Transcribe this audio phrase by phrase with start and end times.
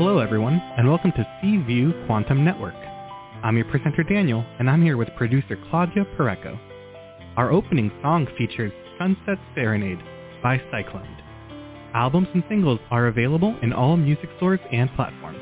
[0.00, 2.76] Hello, everyone, and welcome to C View Quantum Network.
[3.42, 6.56] I'm your presenter, Daniel, and I'm here with producer Claudia Pureco.
[7.36, 9.98] Our opening song features Sunset Serenade
[10.40, 11.16] by Cyclone.
[11.94, 15.40] Albums and singles are available in all music stores and platforms.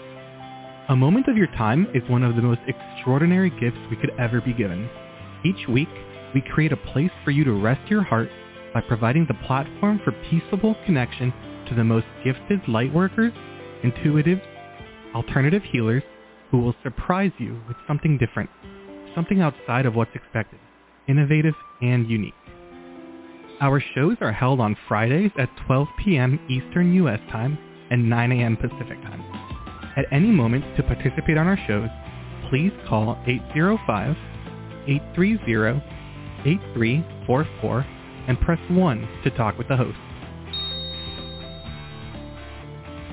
[0.89, 4.41] A moment of your time is one of the most extraordinary gifts we could ever
[4.41, 4.89] be given.
[5.45, 5.91] Each week,
[6.35, 8.31] we create a place for you to rest your heart
[8.73, 11.31] by providing the platform for peaceable connection
[11.69, 13.35] to the most gifted lightworkers,
[13.85, 14.43] intuitives,
[15.15, 16.03] alternative healers
[16.51, 18.51] who will surprise you with something different,
[19.15, 20.59] something outside of what's expected,
[21.09, 22.35] innovative and unique.
[23.61, 26.39] Our shows are held on Fridays at 12 p.m.
[26.49, 27.21] Eastern U.S.
[27.31, 27.59] Time
[27.91, 28.57] and 9 a.m.
[28.57, 29.23] Pacific Time.
[29.97, 31.89] At any moment to participate on our shows,
[32.51, 33.17] please call
[34.87, 37.87] 805-830-8344
[38.29, 39.97] and press 1 to talk with the host.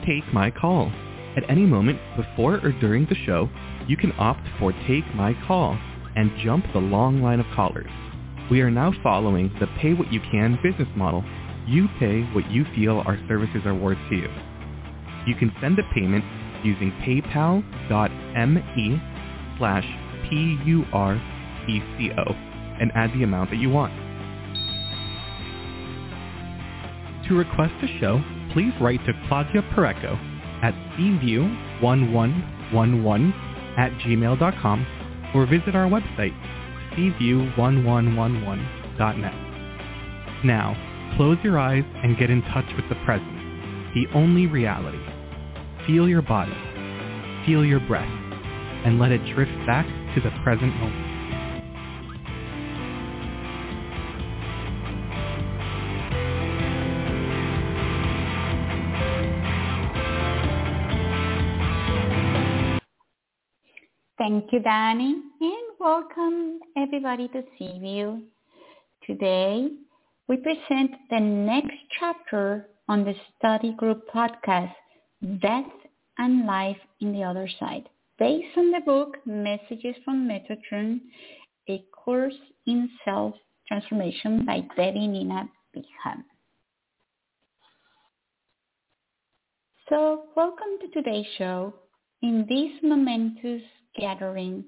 [0.06, 0.92] Take my call.
[1.38, 3.50] At any moment before or during the show,
[3.88, 5.78] you can opt for Take My Call
[6.16, 7.90] and jump the long line of callers.
[8.52, 11.24] We are now following the pay what you can business model.
[11.66, 14.28] You pay what you feel our services are worth to you.
[15.26, 16.26] You can send a payment
[16.66, 17.64] using paypal.me
[19.58, 19.86] slash
[20.30, 22.24] P-U-R-E-C-O
[22.82, 23.94] and add the amount that you want.
[27.28, 28.22] To request a show,
[28.54, 30.18] please write to Claudia Pureco
[30.64, 33.34] at cview1111
[33.78, 34.88] at gmail.com
[35.36, 36.34] or visit our website,
[36.94, 39.34] cview1111.net.
[40.46, 40.78] Now,
[41.18, 43.34] close your eyes and get in touch with the present,
[43.94, 45.00] the only reality.
[45.88, 46.56] Feel your body,
[47.46, 48.08] feel your breath,
[48.86, 51.13] and let it drift back to the present moment.
[64.24, 68.24] Thank you, Danny, and welcome everybody to C View.
[69.06, 69.68] Today,
[70.30, 74.72] we present the next chapter on the study group podcast,
[75.42, 75.66] Death
[76.20, 81.02] and Life in the Other Side, based on the book Messages from Metatron,
[81.68, 86.24] A Course in Self-Transformation by Devi Nina Bingham.
[89.90, 91.74] So welcome to today's show.
[92.22, 93.64] In this momentous
[93.96, 94.66] gathering,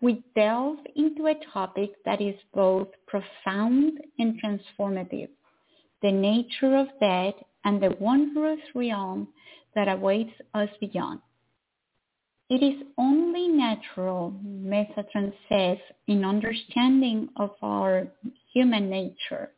[0.00, 5.28] we delve into a topic that is both profound and transformative,
[6.02, 7.34] the nature of death
[7.64, 9.28] and the wondrous realm
[9.74, 11.20] that awaits us beyond.
[12.50, 18.06] It is only natural, Metatron says, in understanding of our
[18.52, 19.50] human nature,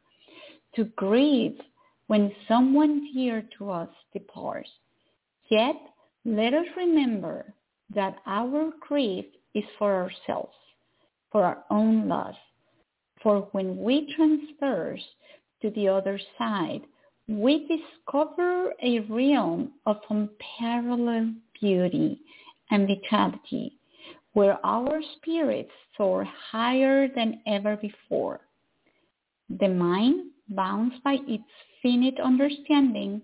[0.77, 1.59] to grieve
[2.07, 4.71] when someone dear to us departs.
[5.51, 5.75] Yet,
[6.25, 7.53] let us remember
[7.95, 9.25] that our grief
[9.55, 10.55] is for ourselves,
[11.31, 12.35] for our own loss.
[13.23, 15.05] For when we transverse
[15.63, 16.83] to the other side,
[17.29, 22.21] we discover a realm of unparalleled beauty
[22.71, 23.79] and vitality
[24.35, 28.41] where our spirits soar higher than ever before.
[29.49, 31.45] The mind, bound by its
[31.83, 33.23] finite understanding,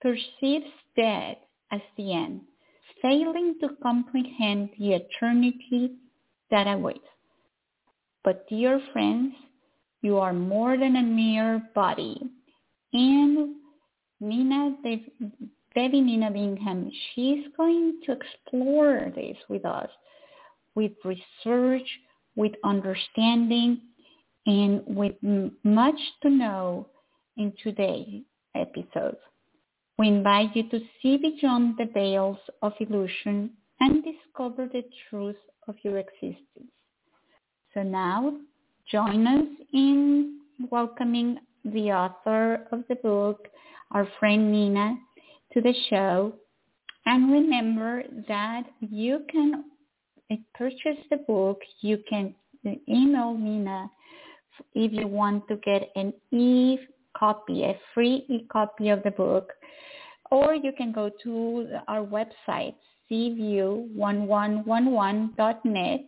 [0.00, 1.36] perceives death
[1.70, 2.40] as the end,
[3.04, 5.92] failing to comprehend the eternity
[6.50, 7.00] that awaits.
[8.24, 9.34] But dear friends,
[10.00, 12.18] you are more than a mere body.
[12.94, 13.56] And
[14.20, 14.74] Nina,
[15.74, 19.90] Devi Nina Bingham, she's going to explore this with us,
[20.74, 21.86] with research,
[22.36, 23.82] with understanding,
[24.46, 25.14] and with
[25.62, 26.88] much to know
[27.36, 28.22] in today's
[28.54, 29.16] episode.
[29.98, 35.36] We invite you to see beyond the veils of illusion and discover the truth
[35.68, 36.72] of your existence.
[37.72, 38.36] So now,
[38.90, 40.40] join us in
[40.70, 43.48] welcoming the author of the book,
[43.92, 44.96] our friend Nina,
[45.52, 46.34] to the show.
[47.06, 49.64] And remember that you can
[50.54, 51.60] purchase the book.
[51.80, 52.34] You can
[52.88, 53.90] email Nina
[54.74, 56.12] if you want to get an
[57.14, 59.52] e-copy, a free e-copy of the book
[60.30, 62.74] or you can go to our website,
[63.10, 66.06] cview1111.net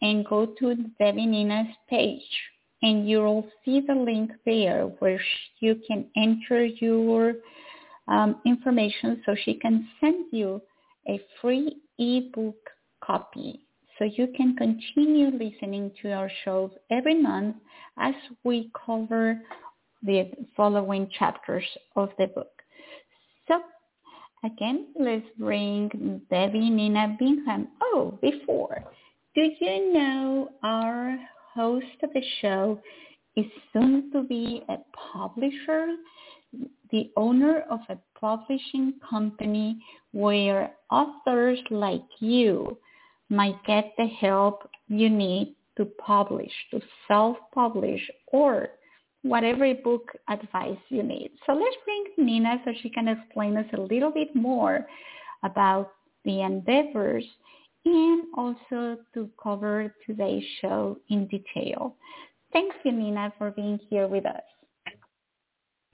[0.00, 2.22] and go to Devi Nina's page
[2.82, 5.20] and you will see the link there where
[5.60, 7.34] you can enter your
[8.08, 10.60] um, information so she can send you
[11.08, 12.56] a free ebook
[13.02, 13.60] copy.
[13.98, 17.56] So you can continue listening to our shows every month
[17.98, 18.14] as
[18.44, 19.40] we cover
[20.02, 21.64] the following chapters
[21.96, 22.50] of the book.
[23.48, 23.60] So
[24.44, 27.68] again, let's bring Devi Nina Bingham.
[27.80, 28.84] Oh, before,
[29.34, 31.18] do you know our
[31.54, 32.80] host of the show
[33.36, 34.76] is soon to be a
[35.12, 35.96] publisher,
[36.90, 39.80] the owner of a publishing company
[40.12, 42.78] where authors like you
[43.28, 48.68] might get the help you need to publish, to self-publish, or
[49.22, 51.30] whatever book advice you need.
[51.46, 54.86] So let's bring Nina so she can explain us a little bit more
[55.42, 55.92] about
[56.24, 57.24] the endeavors
[57.84, 61.96] and also to cover today's show in detail.
[62.52, 64.42] Thanks, you, Nina, for being here with us.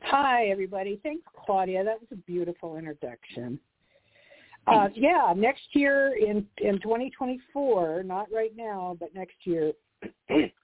[0.02, 1.00] Hi, everybody.
[1.02, 1.82] Thanks, Claudia.
[1.84, 3.58] That was a beautiful introduction.
[4.66, 9.72] Uh, yeah, next year in in 2024, not right now, but next year,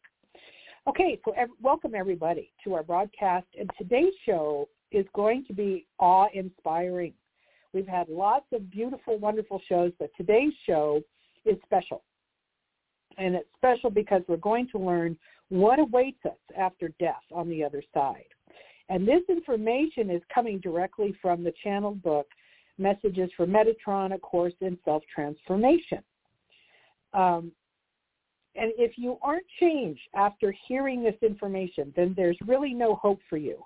[0.87, 5.85] Okay, so ev- welcome everybody to our broadcast, and today's show is going to be
[5.99, 7.13] awe-inspiring.
[7.73, 11.01] We've had lots of beautiful, wonderful shows, but today's show
[11.45, 12.03] is special,
[13.17, 15.17] and it's special because we're going to learn
[15.49, 18.25] what awaits us after death on the other side.
[18.89, 22.27] And this information is coming directly from the channeled book
[22.77, 25.99] messages for Metatron, a course in self-transformation.
[27.13, 27.51] Um,
[28.55, 33.37] and if you aren't changed after hearing this information, then there's really no hope for
[33.37, 33.63] you.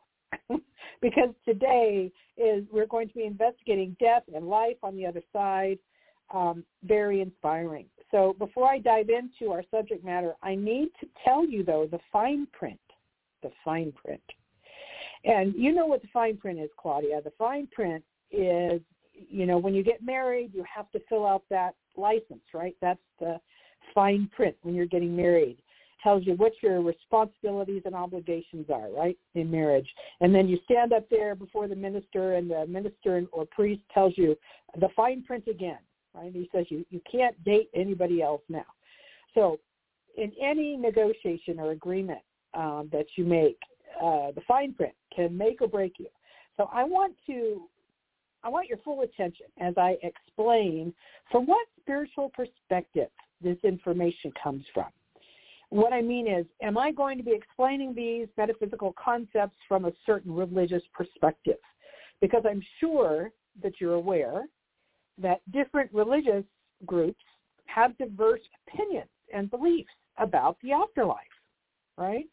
[1.02, 5.78] because today is we're going to be investigating death and life on the other side.
[6.34, 7.86] Um, very inspiring.
[8.10, 12.00] So before I dive into our subject matter, I need to tell you though the
[12.12, 12.80] fine print,
[13.44, 14.24] the fine print.
[15.26, 17.22] And you know what the fine print is, Claudia.
[17.22, 18.82] The fine print is
[19.30, 22.76] you know, when you get married, you have to fill out that license, right?
[22.82, 23.40] That's the
[23.94, 25.58] fine print when you're getting married.
[26.04, 29.88] Tells you what your responsibilities and obligations are, right, in marriage.
[30.20, 34.14] And then you stand up there before the minister, and the minister or priest tells
[34.18, 34.36] you
[34.80, 35.80] the fine print again,
[36.14, 36.34] right?
[36.34, 38.66] He says you, you can't date anybody else now.
[39.34, 39.60] So
[40.18, 42.22] in any negotiation or agreement
[42.54, 43.58] um, that you make,
[44.02, 46.08] uh, the fine print can make or break you.
[46.58, 47.64] So I want to
[48.44, 50.94] I want your full attention as I explain
[51.32, 53.08] from what spiritual perspective
[53.42, 54.88] this information comes from.
[55.74, 59.92] What I mean is, am I going to be explaining these metaphysical concepts from a
[60.06, 61.58] certain religious perspective?
[62.22, 63.32] Because I'm sure
[63.64, 64.44] that you're aware
[65.18, 66.44] that different religious
[66.86, 67.24] groups
[67.66, 69.90] have diverse opinions and beliefs
[70.20, 71.18] about the afterlife,
[71.98, 72.28] right?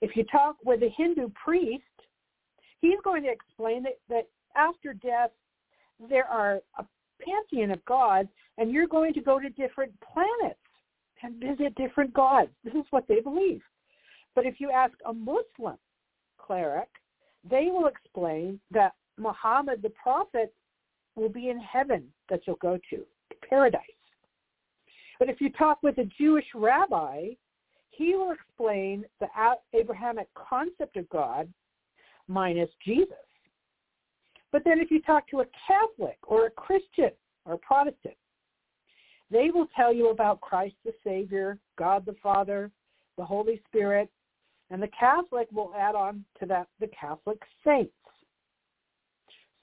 [0.00, 1.82] If you talk with a Hindu priest,
[2.80, 5.30] he's going to explain that, that after death,
[6.08, 6.84] there are a
[7.20, 8.28] pantheon of gods,
[8.58, 10.60] and you're going to go to different planets
[11.22, 12.50] and visit different gods.
[12.64, 13.62] This is what they believe.
[14.34, 15.78] But if you ask a Muslim
[16.38, 16.88] cleric,
[17.48, 20.52] they will explain that Muhammad the prophet
[21.14, 23.02] will be in heaven that you'll go to,
[23.48, 23.80] paradise.
[25.18, 27.30] But if you talk with a Jewish rabbi,
[27.90, 29.28] he will explain the
[29.72, 31.50] Abrahamic concept of God
[32.28, 33.16] minus Jesus.
[34.52, 37.10] But then if you talk to a Catholic or a Christian
[37.44, 38.16] or a Protestant,
[39.30, 42.70] they will tell you about Christ the Savior, God the Father,
[43.16, 44.10] the Holy Spirit,
[44.70, 47.92] and the Catholic will add on to that the Catholic saints.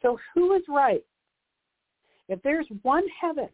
[0.02, 1.04] So who is right?
[2.28, 3.50] If there's one heaven,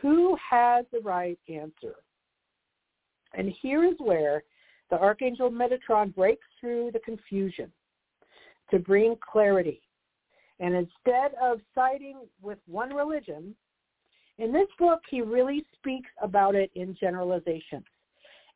[0.00, 1.96] who has the right answer?
[3.34, 4.42] And here is where
[4.90, 7.70] the Archangel Metatron breaks through the confusion
[8.70, 9.82] to bring clarity
[10.60, 13.54] and instead of siding with one religion,
[14.38, 17.84] in this book he really speaks about it in generalizations.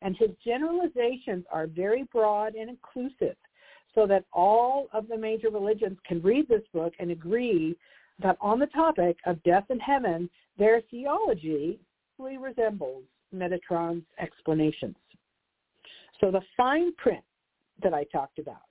[0.01, 3.35] And his generalizations are very broad and inclusive
[3.95, 7.75] so that all of the major religions can read this book and agree
[8.21, 11.79] that on the topic of death and heaven, their theology
[12.17, 14.95] really resembles Metatron's explanations.
[16.19, 17.23] So the fine print
[17.81, 18.61] that I talked about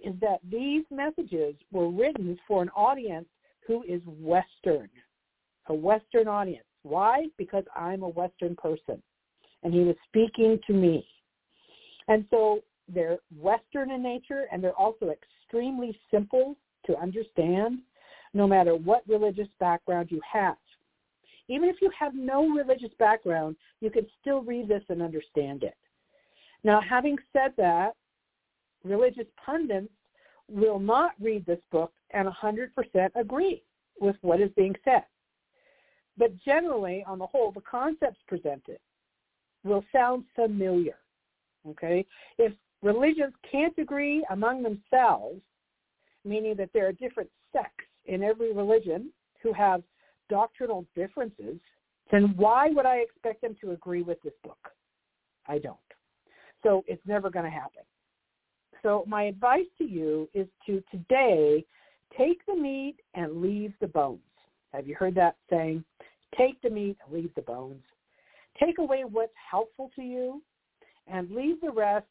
[0.00, 3.26] is that these messages were written for an audience
[3.66, 4.88] who is Western,
[5.66, 6.64] a Western audience.
[6.82, 7.26] Why?
[7.36, 9.02] Because I'm a Western person.
[9.62, 11.06] And he was speaking to me.
[12.08, 17.80] And so they're Western in nature and they're also extremely simple to understand
[18.32, 20.56] no matter what religious background you have.
[21.48, 25.74] Even if you have no religious background, you can still read this and understand it.
[26.62, 27.94] Now, having said that,
[28.84, 29.88] religious pundits
[30.48, 33.62] will not read this book and 100% agree
[34.00, 35.04] with what is being said.
[36.16, 38.78] But generally, on the whole, the concepts presented
[39.64, 40.96] will sound familiar.
[41.68, 42.06] Okay?
[42.38, 42.52] If
[42.82, 45.40] religions can't agree among themselves,
[46.24, 49.10] meaning that there are different sects in every religion
[49.42, 49.82] who have
[50.28, 51.56] doctrinal differences,
[52.10, 54.58] then why would I expect them to agree with this book?
[55.46, 55.76] I don't.
[56.62, 57.82] So it's never going to happen.
[58.82, 61.64] So my advice to you is to today
[62.16, 64.20] take the meat and leave the bones.
[64.72, 65.84] Have you heard that saying?
[66.36, 67.82] Take the meat leave the bones.
[68.62, 70.42] Take away what's helpful to you
[71.06, 72.06] and leave the rest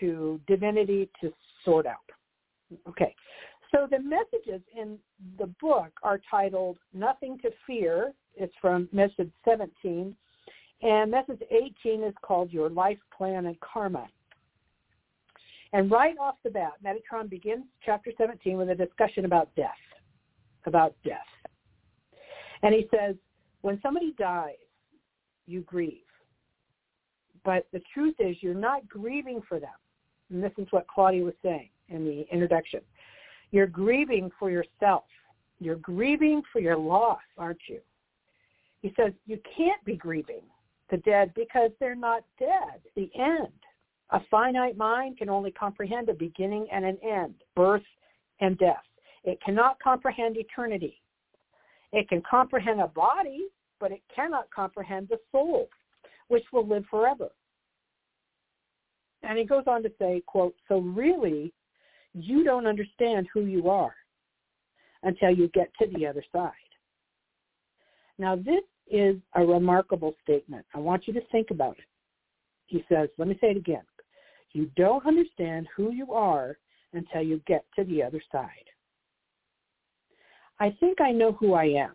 [0.00, 1.32] to divinity to
[1.64, 1.96] sort out.
[2.88, 3.14] Okay.
[3.74, 4.98] So the messages in
[5.38, 8.12] the book are titled Nothing to Fear.
[8.34, 10.14] It's from message 17.
[10.82, 11.40] And message
[11.84, 14.06] 18 is called Your Life Plan and Karma.
[15.72, 19.70] And right off the bat, Metatron begins chapter 17 with a discussion about death,
[20.64, 21.18] about death.
[22.62, 23.14] And he says,
[23.62, 24.54] when somebody dies,
[25.46, 26.02] you grieve.
[27.44, 29.70] But the truth is you're not grieving for them.
[30.30, 32.80] And this is what Claudia was saying in the introduction.
[33.52, 35.04] You're grieving for yourself.
[35.60, 37.80] You're grieving for your loss, aren't you?
[38.82, 40.42] He says you can't be grieving
[40.90, 42.80] the dead because they're not dead.
[42.94, 43.52] The end.
[44.10, 47.82] A finite mind can only comprehend a beginning and an end, birth
[48.40, 48.84] and death.
[49.24, 51.00] It cannot comprehend eternity.
[51.96, 53.46] It can comprehend a body,
[53.80, 55.70] but it cannot comprehend the soul,
[56.28, 57.30] which will live forever.
[59.22, 61.54] And he goes on to say, quote, so really,
[62.12, 63.94] you don't understand who you are
[65.04, 66.52] until you get to the other side.
[68.18, 70.66] Now, this is a remarkable statement.
[70.74, 71.86] I want you to think about it.
[72.66, 73.84] He says, let me say it again.
[74.52, 76.58] You don't understand who you are
[76.92, 78.50] until you get to the other side.
[80.58, 81.92] I think I know who I am.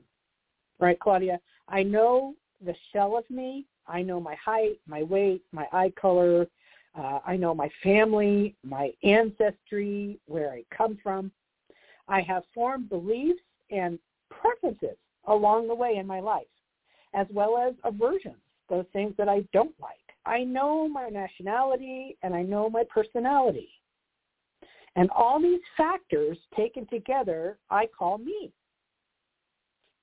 [0.80, 1.40] Right, Claudia?
[1.68, 3.66] I know the shell of me.
[3.88, 6.48] I know my height, my weight, my eye color.
[6.98, 11.32] Uh, I know my family, my ancestry, where I come from.
[12.08, 13.98] I have formed beliefs and
[14.30, 16.44] preferences along the way in my life,
[17.14, 19.96] as well as aversions, those things that I don't like.
[20.26, 23.70] I know my nationality and I know my personality.
[24.96, 28.52] And all these factors taken together, I call me.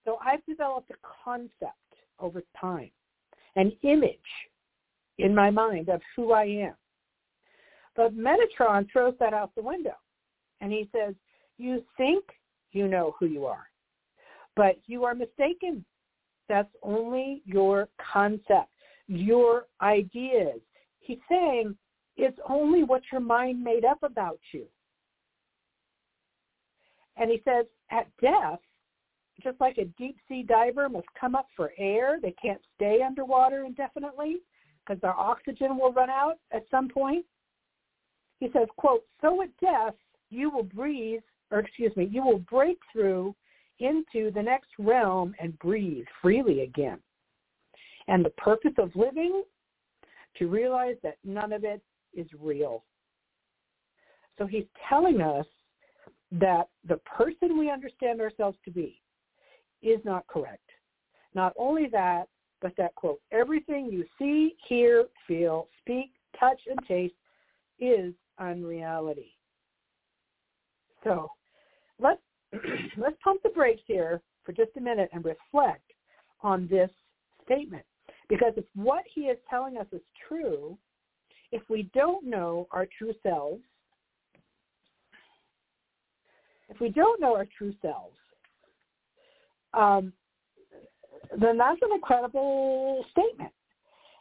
[0.04, 1.74] So I've developed a concept
[2.18, 2.90] over time,
[3.56, 4.18] an image
[5.18, 6.74] in my mind of who I am.
[7.96, 9.96] But Metatron throws that out the window.
[10.60, 11.14] And he says,
[11.58, 12.24] you think
[12.72, 13.66] you know who you are,
[14.56, 15.84] but you are mistaken.
[16.48, 18.70] That's only your concept
[19.08, 20.60] your ideas.
[21.00, 21.74] He's saying
[22.16, 24.66] it's only what your mind made up about you.
[27.18, 28.60] And he says at death,
[29.42, 33.64] just like a deep sea diver must come up for air, they can't stay underwater
[33.64, 34.38] indefinitely
[34.80, 37.24] because their oxygen will run out at some point.
[38.40, 39.94] He says, quote, so at death
[40.30, 43.34] you will breathe, or excuse me, you will break through
[43.80, 46.98] into the next realm and breathe freely again
[48.08, 49.42] and the purpose of living
[50.36, 51.80] to realize that none of it
[52.14, 52.82] is real.
[54.38, 55.46] So he's telling us
[56.32, 59.00] that the person we understand ourselves to be
[59.82, 60.68] is not correct.
[61.34, 62.28] Not only that,
[62.60, 67.14] but that, quote, everything you see, hear, feel, speak, touch, and taste
[67.78, 69.36] is unreality.
[71.04, 71.30] So
[72.00, 72.20] let's,
[72.96, 75.92] let's pump the brakes here for just a minute and reflect
[76.42, 76.90] on this
[77.44, 77.84] statement.
[78.28, 80.76] Because if what he is telling us is true,
[81.52, 83.62] if we don't know our true selves,
[86.68, 88.16] if we don't know our true selves,
[89.74, 90.12] um,
[91.40, 93.52] then that's an incredible statement.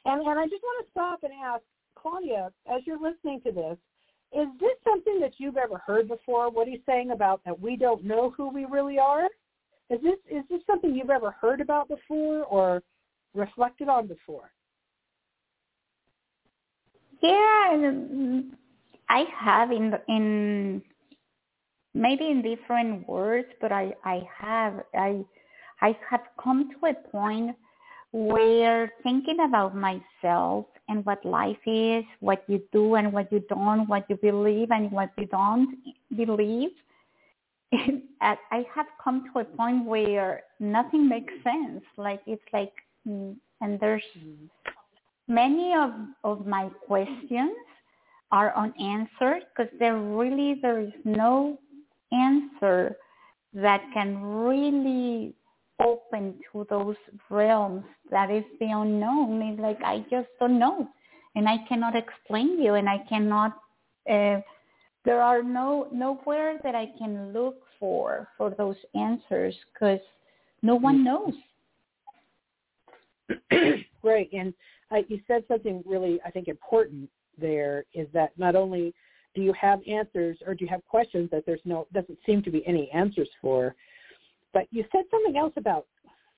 [0.06, 1.63] And, and I just want to stop and ask
[1.96, 3.77] Claudia, as you're listening to this,
[4.34, 6.50] is this something that you've ever heard before?
[6.50, 9.25] What he's saying about that we don't know who we really are?
[9.89, 12.84] Is this is this something you've ever heard about before, or
[13.34, 14.51] reflected on before?
[17.22, 18.01] Yeah,
[19.10, 20.82] I have in in
[21.94, 25.24] maybe in different words, but I, I have I
[25.82, 27.56] I have come to a point
[28.12, 33.88] where thinking about myself and what life is, what you do and what you don't,
[33.88, 35.77] what you believe and what you don't
[36.15, 36.72] believe,
[38.22, 41.84] I have come to a point where nothing makes sense.
[41.98, 42.72] Like it's like,
[43.08, 45.34] mm, and there's mm-hmm.
[45.34, 45.91] many of
[46.24, 47.58] of my questions
[48.32, 51.60] are unanswered because there really there is no
[52.12, 52.98] answer
[53.54, 55.34] that can really
[55.84, 56.96] open to those
[57.30, 59.42] realms that is the unknown.
[59.42, 60.88] It's like I just don't know,
[61.36, 63.54] and I cannot explain you, and I cannot.
[64.10, 64.42] Uh,
[65.06, 70.00] there are no nowhere that I can look for for those answers because
[70.62, 71.34] no one knows.
[74.04, 74.54] right, and
[74.92, 77.10] uh, you said something really, I think, important.
[77.40, 78.94] There is that not only
[79.38, 82.50] do you have answers or do you have questions that there's no doesn't seem to
[82.50, 83.75] be any answers for,
[84.51, 85.86] but you said something else about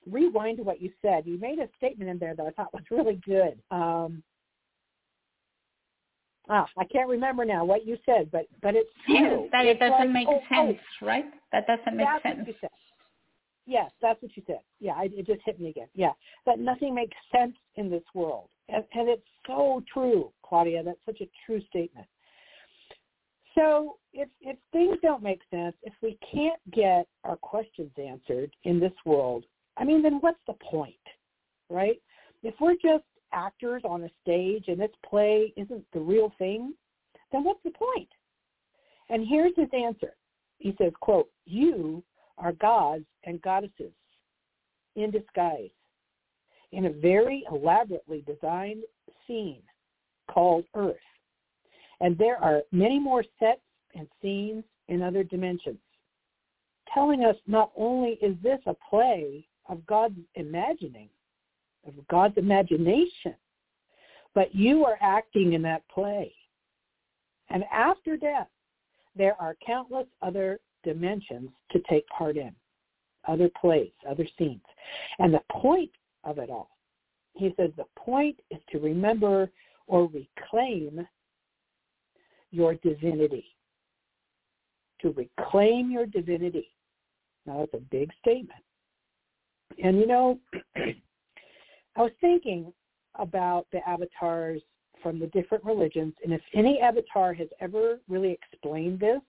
[0.08, 1.26] rewind to what you said.
[1.26, 3.58] You made a statement in there that I thought was really good.
[3.70, 4.22] Um,
[6.50, 9.48] ah, I can't remember now what you said, but but it's true.
[9.50, 11.24] that it doesn't like, make oh, sense, oh, right?
[11.52, 12.38] That doesn't make sense.
[12.38, 12.70] What you said.
[13.64, 14.60] Yes, that's what you said.
[14.78, 15.88] Yeah, I, it just hit me again.
[15.94, 16.12] Yeah,
[16.44, 20.82] that nothing makes sense in this world, and, and it's so true, Claudia.
[20.82, 22.06] That's such a true statement.
[23.54, 28.78] So if if things don't make sense, if we can't get our questions answered in
[28.78, 29.44] this world,
[29.76, 30.94] I mean, then what's the point,
[31.68, 32.00] right?
[32.42, 36.74] If we're just actors on a stage and this play isn't the real thing,
[37.32, 38.08] then what's the point?
[39.08, 40.14] And here's his answer.
[40.58, 42.02] He says, quote, you
[42.38, 43.92] are gods and goddesses
[44.96, 45.70] in disguise
[46.72, 48.82] in a very elaborately designed
[49.26, 49.62] scene
[50.28, 50.96] called Earth
[52.00, 53.60] and there are many more sets
[53.94, 55.78] and scenes in other dimensions,
[56.92, 61.08] telling us not only is this a play of God's imagining,
[61.86, 63.34] of God's imagination,
[64.34, 66.32] but you are acting in that play.
[67.50, 68.48] And after death,
[69.16, 72.52] there are countless other dimensions to take part in,
[73.26, 74.62] other plays, other scenes.
[75.18, 75.90] And the point
[76.24, 76.70] of it all,
[77.34, 79.50] he says the point is to remember
[79.86, 81.06] or reclaim
[82.50, 83.44] your divinity,
[85.02, 86.72] to reclaim your divinity.
[87.46, 88.60] Now that's a big statement.
[89.82, 90.38] And you know,
[90.76, 92.72] I was thinking
[93.16, 94.62] about the avatars
[95.02, 99.20] from the different religions, and if any avatar has ever really explained this,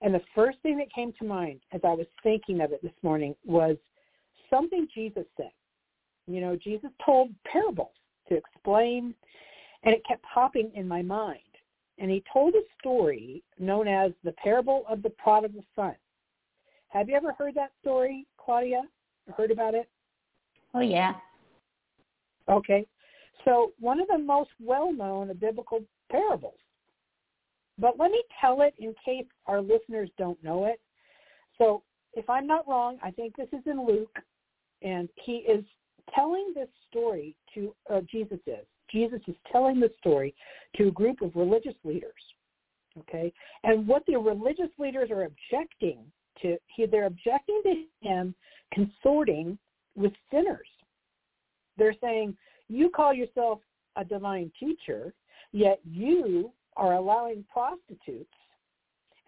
[0.00, 2.92] and the first thing that came to mind as I was thinking of it this
[3.02, 3.76] morning was
[4.50, 5.52] something Jesus said.
[6.26, 7.92] You know, Jesus told parables
[8.28, 9.14] to explain,
[9.82, 11.40] and it kept popping in my mind
[11.98, 15.94] and he told a story known as the parable of the prodigal son.
[16.88, 18.82] Have you ever heard that story, Claudia?
[19.36, 19.88] Heard about it?
[20.74, 21.14] Oh yeah.
[22.48, 22.86] Okay.
[23.44, 25.80] So one of the most well-known biblical
[26.10, 26.58] parables.
[27.78, 30.80] But let me tell it in case our listeners don't know it.
[31.58, 31.82] So
[32.14, 34.16] if I'm not wrong, I think this is in Luke,
[34.82, 35.64] and he is
[36.14, 40.34] telling this story to uh, Jesus is Jesus is telling the story
[40.76, 42.12] to a group of religious leaders.
[42.98, 43.32] Okay?
[43.64, 45.98] And what the religious leaders are objecting
[46.42, 46.56] to,
[46.90, 48.34] they're objecting to him
[48.72, 49.58] consorting
[49.96, 50.68] with sinners.
[51.76, 52.36] They're saying,
[52.68, 53.60] you call yourself
[53.96, 55.12] a divine teacher,
[55.52, 58.30] yet you are allowing prostitutes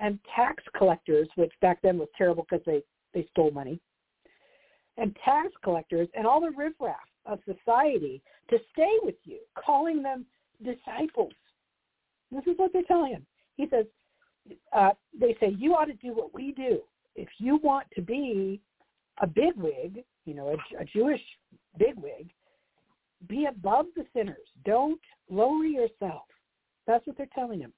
[0.01, 2.83] and tax collectors, which back then was terrible because they,
[3.15, 3.81] they stole money,
[4.97, 10.25] and tax collectors and all the riffraff of society to stay with you, calling them
[10.65, 11.33] disciples.
[12.31, 13.27] This is what they're telling him.
[13.57, 13.87] He says,
[14.73, 16.81] uh, they say, you ought to do what we do.
[17.15, 18.61] If you want to be
[19.21, 21.23] a bigwig, you know, a, a Jewish
[21.79, 22.31] bigwig,
[23.29, 24.37] be above the sinners.
[24.65, 26.23] Don't lower yourself.
[26.87, 27.73] That's what they're telling him.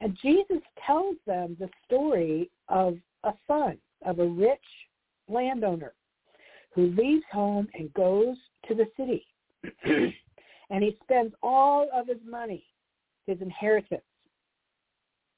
[0.00, 4.60] And Jesus tells them the story of a son, of a rich
[5.28, 5.94] landowner
[6.74, 8.36] who leaves home and goes
[8.68, 9.26] to the city.
[9.84, 12.64] and he spends all of his money,
[13.26, 14.02] his inheritance,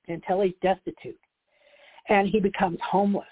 [0.09, 1.19] until he's destitute.
[2.09, 3.27] And he becomes homeless.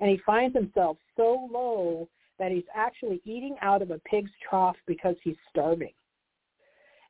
[0.00, 4.76] And he finds himself so low that he's actually eating out of a pig's trough
[4.86, 5.92] because he's starving.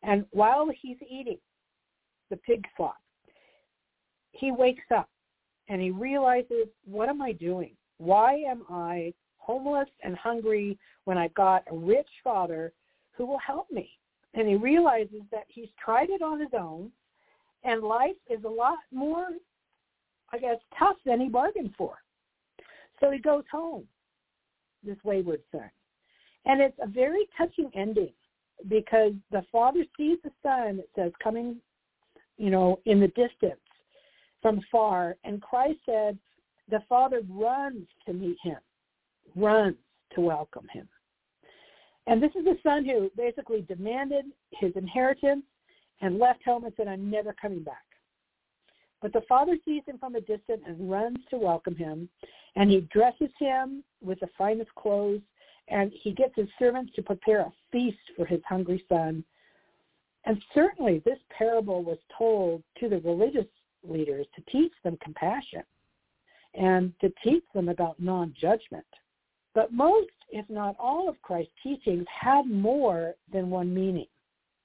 [0.03, 1.39] And while he's eating
[2.31, 2.97] the pig slop,
[4.33, 5.09] he wakes up
[5.69, 7.77] and he realizes, what am I doing?
[7.99, 12.73] Why am I homeless and hungry when I've got a rich father
[13.17, 13.91] who will help me.
[14.35, 16.91] And he realizes that he's tried it on his own
[17.65, 19.29] and life is a lot more
[20.33, 21.97] I guess, tough than he bargained for.
[23.01, 23.85] So he goes home,
[24.83, 25.71] this wayward son.
[26.47, 28.13] And it's a very touching ending
[28.69, 31.57] because the father sees the son, it says, coming,
[32.39, 33.61] you know, in the distance
[34.41, 35.17] from far.
[35.25, 36.19] And Christ said,
[36.71, 38.59] the father runs to meet him,
[39.37, 39.77] runs
[40.15, 40.89] to welcome him.
[42.07, 45.45] And this is the son who basically demanded his inheritance
[46.01, 47.85] and left home and said, I'm never coming back.
[49.01, 52.09] But the father sees him from a distance and runs to welcome him,
[52.55, 55.23] and he dresses him with the finest clothes,
[55.69, 59.25] and he gets his servants to prepare a feast for his hungry son.
[60.25, 63.47] And certainly this parable was told to the religious
[63.83, 65.63] leaders to teach them compassion
[66.55, 68.87] and to teach them about non-judgment.
[69.55, 74.07] But most, if not all, of Christ's teachings had more than one meaning.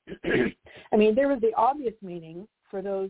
[0.26, 3.10] I mean, there was the obvious meaning for those,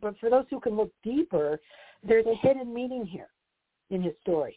[0.00, 1.60] but for those who can look deeper,
[2.02, 3.28] there's a hidden meaning here
[3.90, 4.56] in his story.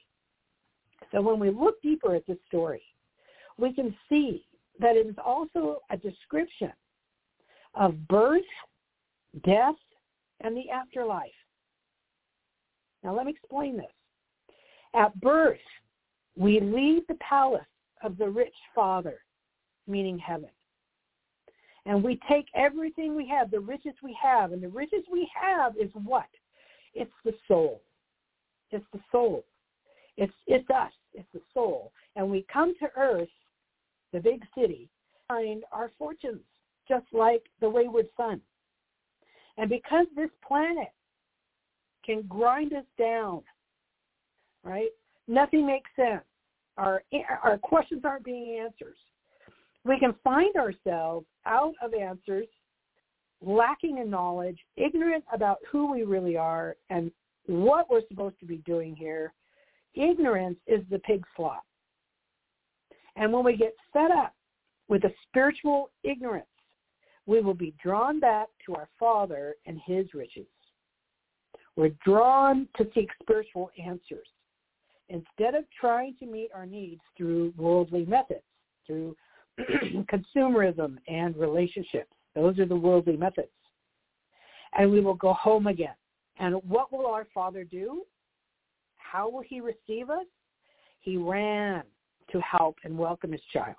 [1.12, 2.82] So when we look deeper at this story,
[3.58, 4.46] we can see
[4.80, 6.72] that it is also a description
[7.76, 8.42] of birth,
[9.44, 9.76] death,
[10.42, 11.30] and the afterlife.
[13.04, 13.86] Now let me explain this.
[14.94, 15.60] At birth,
[16.38, 17.62] we leave the palace
[18.04, 19.20] of the rich father,
[19.88, 20.50] meaning heaven.
[21.86, 25.76] And we take everything we have, the riches we have, and the riches we have
[25.78, 26.28] is what?
[26.94, 27.82] It's the soul.
[28.72, 29.46] It's the soul.
[30.18, 30.92] It's it's us.
[31.14, 31.92] It's the soul.
[32.16, 33.30] And we come to earth,
[34.12, 34.90] the big city,
[35.28, 36.42] find our fortunes,
[36.88, 38.42] just like the wayward son.
[39.58, 40.90] And because this planet
[42.06, 43.44] can grind us down,
[44.64, 44.90] right?
[45.28, 46.24] Nothing makes sense.
[46.78, 47.02] Our
[47.44, 48.96] our questions aren't being answered.
[49.84, 52.48] We can find ourselves out of answers,
[53.42, 57.12] lacking in knowledge, ignorant about who we really are and
[57.46, 59.34] what we're supposed to be doing here.
[59.96, 61.64] Ignorance is the pig slop.
[63.16, 64.36] And when we get fed up
[64.88, 66.46] with a spiritual ignorance,
[67.26, 70.46] we will be drawn back to our Father and his riches.
[71.76, 74.28] We're drawn to seek spiritual answers
[75.10, 78.44] instead of trying to meet our needs through worldly methods,
[78.86, 79.16] through
[80.12, 82.12] consumerism and relationships.
[82.36, 83.48] Those are the worldly methods.
[84.78, 85.96] And we will go home again.
[86.40, 88.04] And what will our Father do?
[88.98, 90.26] How will he receive us?
[91.00, 91.84] He ran
[92.32, 93.76] to help and welcome his child.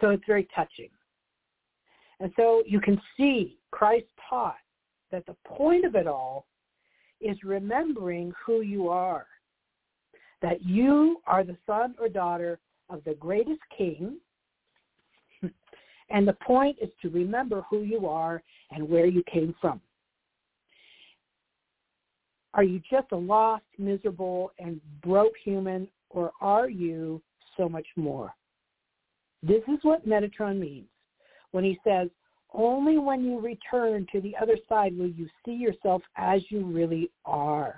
[0.00, 0.88] So it's very touching.
[2.20, 4.56] And so you can see Christ taught
[5.12, 6.46] that the point of it all
[7.20, 9.26] is remembering who you are
[10.42, 12.58] that you are the son or daughter
[12.90, 14.16] of the greatest king.
[16.10, 19.80] and the point is to remember who you are and where you came from.
[22.54, 27.22] Are you just a lost, miserable, and broke human, or are you
[27.56, 28.34] so much more?
[29.42, 30.88] This is what Metatron means
[31.52, 32.08] when he says,
[32.52, 37.10] only when you return to the other side will you see yourself as you really
[37.24, 37.76] are.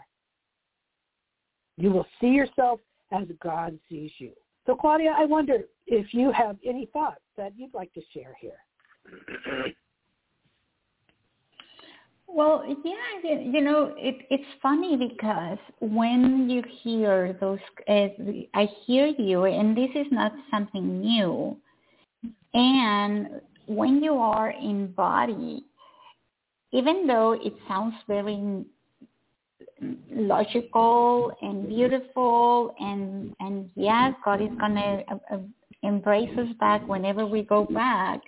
[1.80, 4.32] You will see yourself as God sees you.
[4.66, 8.58] So Claudia, I wonder if you have any thoughts that you'd like to share here.
[12.32, 18.06] Well, yeah, you know, it, it's funny because when you hear those, uh,
[18.54, 21.56] I hear you, and this is not something new.
[22.54, 25.64] And when you are in body,
[26.70, 28.64] even though it sounds very
[30.14, 35.38] logical and beautiful and and yes god is going to uh, uh,
[35.82, 38.20] embrace us back whenever we go back.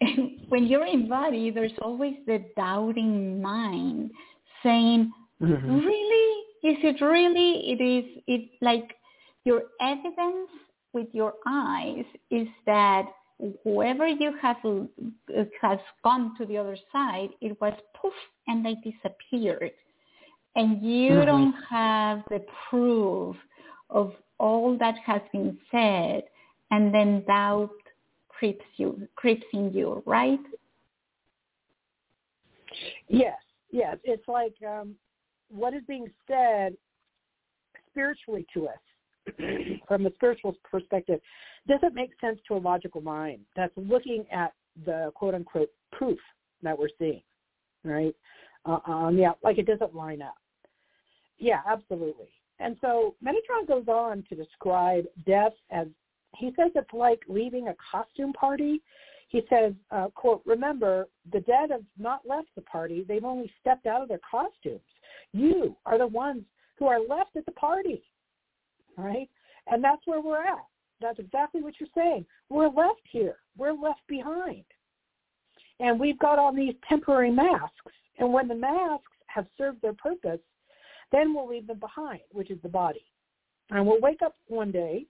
[0.48, 4.10] When you're in body there's always the doubting mind
[4.62, 5.78] saying mm-hmm.
[5.78, 6.44] really?
[6.62, 7.72] Is it really?
[7.72, 8.94] It is it like
[9.44, 10.50] your evidence
[10.92, 13.06] with your eyes is that
[13.62, 18.12] whoever you have uh, has gone to the other side it was poof
[18.46, 19.72] and they disappeared
[20.56, 21.26] and you mm-hmm.
[21.26, 23.36] don't have the proof
[23.90, 26.22] of all that has been said
[26.70, 27.70] and then doubt
[28.28, 30.40] creeps you creeps in you right?
[33.08, 33.36] Yes
[33.74, 33.98] yes.
[34.04, 34.94] It's like um,
[35.50, 36.74] what is being said
[37.90, 39.36] spiritually to us
[39.88, 41.20] from a spiritual perspective
[41.66, 44.52] doesn't make sense to a logical mind that's looking at
[44.86, 46.18] the quote unquote proof
[46.62, 47.22] that we're seeing
[47.84, 48.14] right?
[48.64, 48.78] Uh,
[49.10, 50.36] the like it doesn't line up
[51.44, 52.28] yeah, absolutely.
[52.58, 55.88] And so Metatron goes on to describe death as
[56.38, 58.80] he says it's like leaving a costume party.
[59.28, 63.04] he says, uh, quote, remember, the dead have not left the party.
[63.06, 64.80] They've only stepped out of their costumes.
[65.32, 66.44] You are the ones
[66.78, 68.02] who are left at the party,
[68.96, 69.28] right?
[69.66, 70.64] And that's where we're at.
[71.02, 72.24] That's exactly what you're saying.
[72.48, 73.36] We're left here.
[73.58, 74.64] We're left behind.
[75.78, 77.92] And we've got on these temporary masks.
[78.18, 80.40] And when the masks have served their purpose,
[81.12, 83.04] then we'll leave them behind, which is the body.
[83.70, 85.06] And we'll wake up one day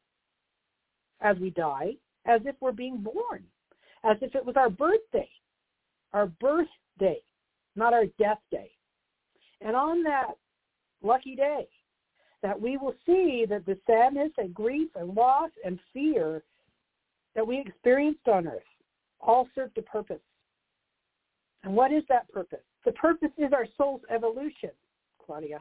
[1.21, 1.95] as we die
[2.27, 3.45] as if we're being born,
[4.05, 5.29] as if it was our birthday,
[6.13, 7.21] our birthday,
[7.77, 8.71] not our death day.
[9.61, 10.33] And on that
[11.03, 11.67] lucky day,
[12.43, 16.43] that we will see that the sadness and grief and loss and fear
[17.35, 18.63] that we experienced on earth
[19.21, 20.21] all served a purpose.
[21.63, 22.61] And what is that purpose?
[22.85, 24.71] The purpose is our soul's evolution,
[25.25, 25.61] Claudia,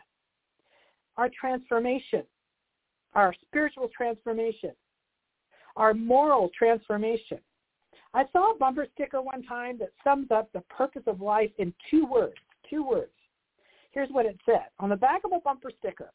[1.17, 2.23] our transformation,
[3.13, 4.71] our spiritual transformation,
[5.76, 7.39] our moral transformation.
[8.13, 11.73] I saw a bumper sticker one time that sums up the purpose of life in
[11.89, 12.36] two words.
[12.69, 13.12] Two words.
[13.91, 14.65] Here's what it said.
[14.80, 16.12] On the back of a bumper sticker,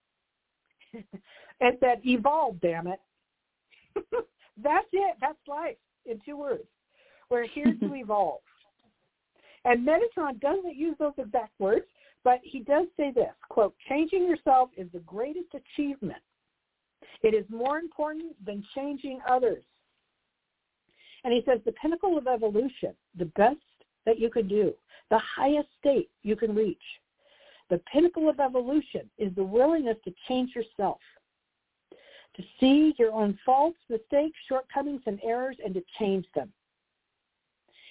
[0.92, 3.00] it said, evolve, damn it.
[4.62, 5.16] That's it.
[5.20, 6.64] That's life in two words.
[7.30, 8.40] We're here to evolve.
[9.64, 11.86] And Metatron doesn't use those exact words,
[12.24, 16.22] but he does say this, quote, changing yourself is the greatest achievement
[17.22, 19.64] it is more important than changing others.
[21.24, 23.56] And he says the pinnacle of evolution, the best
[24.06, 24.72] that you can do,
[25.10, 26.78] the highest state you can reach,
[27.70, 30.98] the pinnacle of evolution is the willingness to change yourself,
[32.36, 36.52] to see your own faults, mistakes, shortcomings, and errors, and to change them.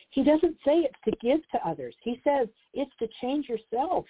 [0.10, 1.96] He doesn't say it's to give to others.
[2.02, 4.06] He says it's to change yourself.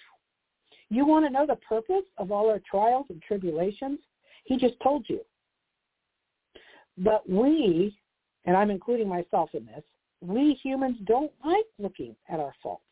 [0.90, 3.98] You want to know the purpose of all our trials and tribulations?
[4.44, 5.20] He just told you.
[6.96, 7.96] But we,
[8.44, 9.84] and I'm including myself in this,
[10.20, 12.82] we humans don't like looking at our faults.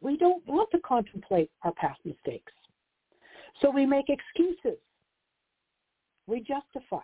[0.00, 2.52] We don't want to contemplate our past mistakes.
[3.60, 4.78] So we make excuses.
[6.26, 7.02] We justify.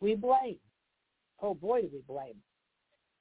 [0.00, 0.58] We blame.
[1.42, 2.36] Oh boy, do we blame.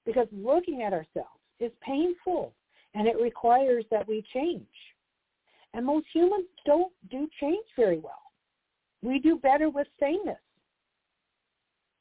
[0.06, 2.54] Because looking at ourselves is painful
[2.94, 4.66] and it requires that we change.
[5.74, 8.22] And most humans don't do change very well.
[9.02, 10.38] We do better with sameness.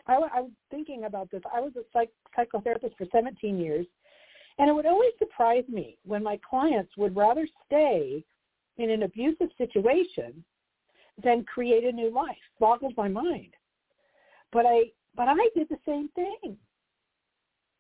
[0.07, 1.43] I, I was thinking about this.
[1.55, 3.87] I was a psych, psychotherapist for 17 years,
[4.59, 8.25] and it would always surprise me when my clients would rather stay
[8.79, 10.45] in an abusive situation
[11.23, 12.37] than create a new life.
[12.59, 13.55] Boggles my mind.
[14.53, 14.83] But I
[15.15, 16.57] but I did the same thing.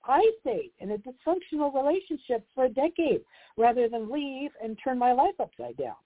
[0.05, 3.23] I stayed in a dysfunctional relationship for a decade
[3.57, 5.97] rather than leave and turn my life upside down.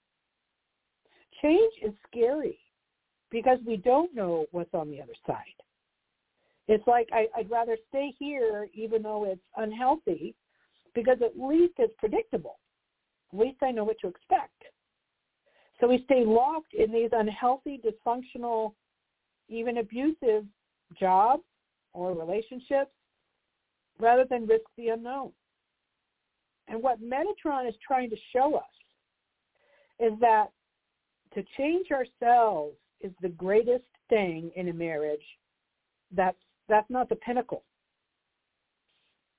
[1.41, 2.59] Change is scary
[3.31, 5.43] because we don't know what's on the other side.
[6.67, 10.35] It's like I, I'd rather stay here even though it's unhealthy
[10.93, 12.59] because at least it's predictable.
[13.33, 14.63] At least I know what to expect.
[15.79, 18.73] So we stay locked in these unhealthy, dysfunctional,
[19.47, 20.45] even abusive
[20.99, 21.43] jobs
[21.93, 22.91] or relationships
[23.99, 25.31] rather than risk the unknown.
[26.67, 28.63] And what Metatron is trying to show us
[29.99, 30.47] is that
[31.33, 35.25] to change ourselves is the greatest thing in a marriage.
[36.11, 37.63] That's that's not the pinnacle.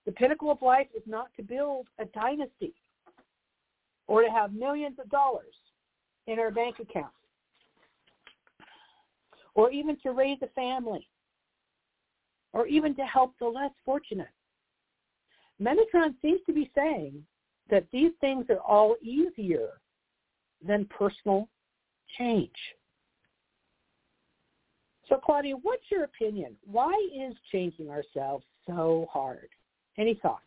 [0.07, 2.73] The pinnacle of life is not to build a dynasty
[4.07, 5.55] or to have millions of dollars
[6.27, 7.12] in our bank account
[9.55, 11.07] or even to raise a family
[12.53, 14.29] or even to help the less fortunate.
[15.61, 17.25] Metatron seems to be saying
[17.71, 19.81] that these things are all easier
[20.66, 21.49] than personal
[22.16, 22.55] change.
[25.09, 26.57] So Claudia, what's your opinion?
[26.64, 29.49] Why is changing ourselves so hard?
[29.97, 30.42] Any thoughts?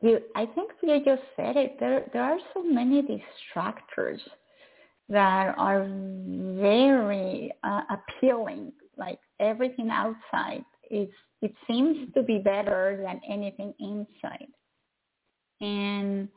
[0.00, 1.76] You, I think you just said it.
[1.80, 4.20] There, there are so many distractors
[5.08, 8.72] that are very uh, appealing.
[8.96, 11.08] Like everything outside is,
[11.42, 14.48] it seems to be better than anything inside.
[15.60, 16.28] And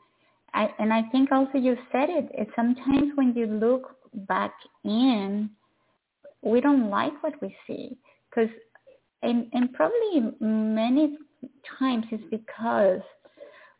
[0.54, 2.48] I, and I think also you said it.
[2.54, 3.96] Sometimes when you look
[4.28, 4.52] back
[4.84, 5.50] in,
[6.42, 7.96] we don't like what we see
[8.28, 8.50] because
[9.22, 11.16] and, and probably many
[11.78, 13.00] times it's because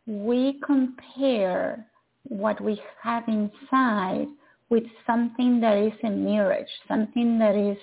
[0.06, 1.86] we compare
[2.24, 4.26] what we have inside
[4.70, 7.76] with something that is a mirage, something that is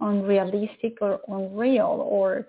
[0.00, 2.46] unrealistic or unreal or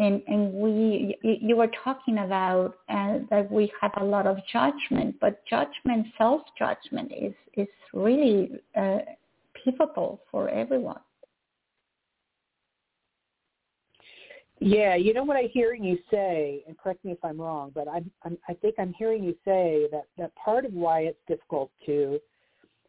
[0.00, 5.14] and and we you were talking about uh, that we have a lot of judgment
[5.20, 8.98] but judgment self judgment is is really uh,
[9.64, 11.00] pivotal for everyone.
[14.62, 17.88] Yeah, you know what I'm hearing you say, and correct me if I'm wrong, but
[17.88, 21.70] I'm, I'm, I think I'm hearing you say that that part of why it's difficult
[21.86, 22.20] to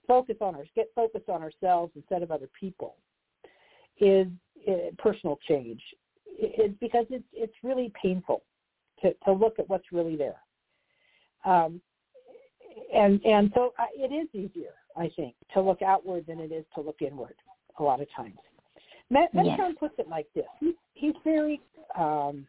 [0.05, 2.95] focus on our get focused on ourselves instead of other people
[4.01, 4.27] is
[4.67, 5.81] uh, personal change.
[6.37, 8.43] It's because it's it's really painful
[9.01, 10.39] to to look at what's really there.
[11.45, 11.81] Um,
[12.93, 16.65] and and so uh, it is easier, I think, to look outward than it is
[16.75, 17.35] to look inward
[17.79, 18.37] a lot of times.
[19.11, 19.75] Metatron yes.
[19.79, 21.59] puts it like this: he's, he's very
[21.97, 22.47] um,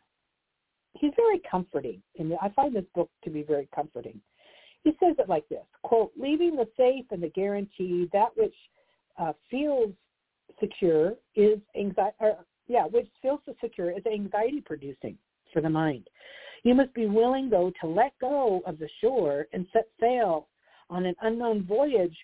[0.94, 4.20] he's very comforting, and I find this book to be very comforting.
[4.84, 8.54] He says it like this: "Quote: Leaving the safe and the guarantee that which
[9.18, 9.90] uh, feels
[10.60, 12.14] secure is anxiety.
[12.20, 15.16] Or, yeah, which feels so secure is anxiety producing
[15.52, 16.08] for the mind.
[16.62, 20.48] You must be willing, though, to let go of the shore and set sail
[20.88, 22.16] on an unknown voyage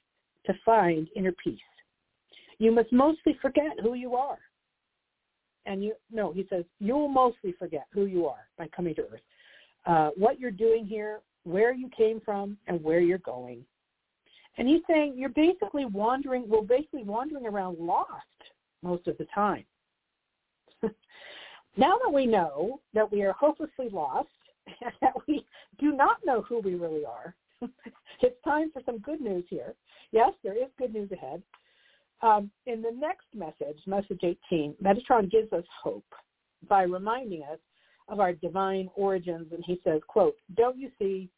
[0.46, 1.58] to find inner peace.
[2.58, 4.38] You must mostly forget who you are.
[5.66, 9.02] And you, no, he says, you will mostly forget who you are by coming to
[9.02, 9.20] earth.
[9.86, 13.64] Uh, what you're doing here, where you came from, and where you're going.
[14.56, 18.10] And he's saying you're basically wandering, well, basically wandering around lost
[18.82, 19.64] most of the time.
[21.76, 24.28] Now that we know that we are hopelessly lost
[24.66, 25.46] and that we
[25.78, 27.34] do not know who we really are,
[28.20, 29.74] it's time for some good news here.
[30.10, 31.42] Yes, there is good news ahead.
[32.20, 36.04] Um, in the next message, message 18, Metatron gives us hope
[36.68, 37.58] by reminding us
[38.08, 39.52] of our divine origins.
[39.52, 41.28] And he says, quote, don't you see,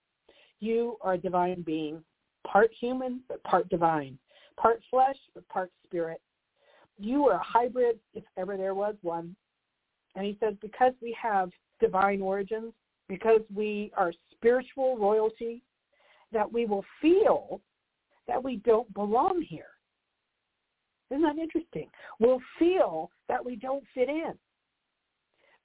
[0.61, 2.03] you are a divine being,
[2.47, 4.19] part human, but part divine,
[4.59, 6.21] part flesh, but part spirit.
[7.01, 9.35] You are a hybrid, if ever there was one,
[10.15, 12.75] and he says, because we have divine origins,
[13.09, 15.63] because we are spiritual royalty,
[16.33, 17.61] that we will feel
[18.29, 19.65] that we don't belong here.
[21.11, 21.89] Isn't that interesting?
[22.19, 24.35] We'll feel that we don't fit in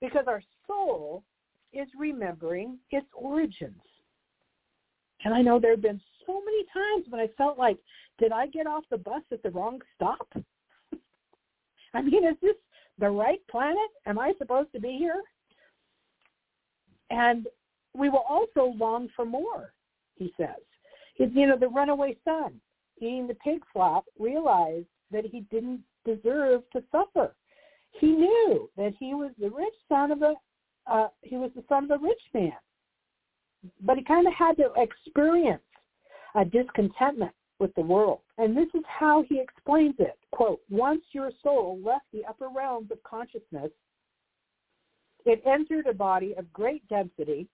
[0.02, 1.24] because our soul
[1.74, 3.82] is remembering its origins.
[5.24, 7.78] And I know there have been so many times when I felt like,
[8.20, 10.28] did I get off the bus at the wrong stop?
[11.96, 12.56] I mean, is this
[13.00, 13.78] the right planet?
[14.06, 15.22] Am I supposed to be here?
[17.10, 17.48] And
[17.94, 19.74] we will also long for more,
[20.16, 20.62] he says.
[21.16, 22.60] He's, you know, the runaway son
[22.98, 27.36] eating the pig flop realized that he didn't deserve to suffer.
[28.00, 30.34] He knew that he was the rich son of a,
[30.88, 32.52] uh, he was the son of a rich man.
[33.82, 35.62] But he kind of had to experience
[36.36, 38.20] a discontentment with the world.
[38.38, 40.18] And this is how he explains it.
[40.32, 43.72] Quote, once your soul left the upper realms of consciousness,
[45.26, 47.48] it entered a body of great density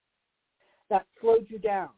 [0.89, 1.89] that slowed you down.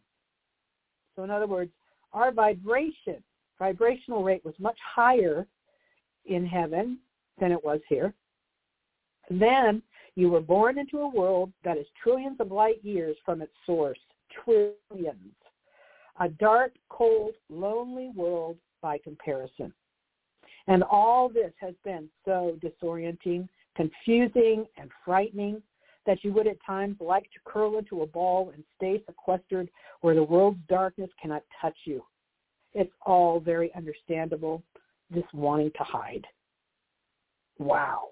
[1.15, 1.71] So in other words,
[2.11, 3.23] our vibration,
[3.57, 5.47] vibrational rate was much higher
[6.25, 6.99] in heaven
[7.39, 8.13] than it was here.
[9.29, 9.81] Then
[10.15, 13.97] you were born into a world that is trillions of light years from its source,
[14.43, 15.33] trillions
[16.19, 19.73] a dark, cold, lonely world by comparison.
[20.67, 25.61] And all this has been so disorienting, confusing, and frightening
[26.05, 29.69] that you would at times like to curl into a ball and stay sequestered
[30.01, 32.03] where the world's darkness cannot touch you.
[32.73, 34.63] It's all very understandable,
[35.09, 36.25] this wanting to hide.
[37.57, 38.09] Wow.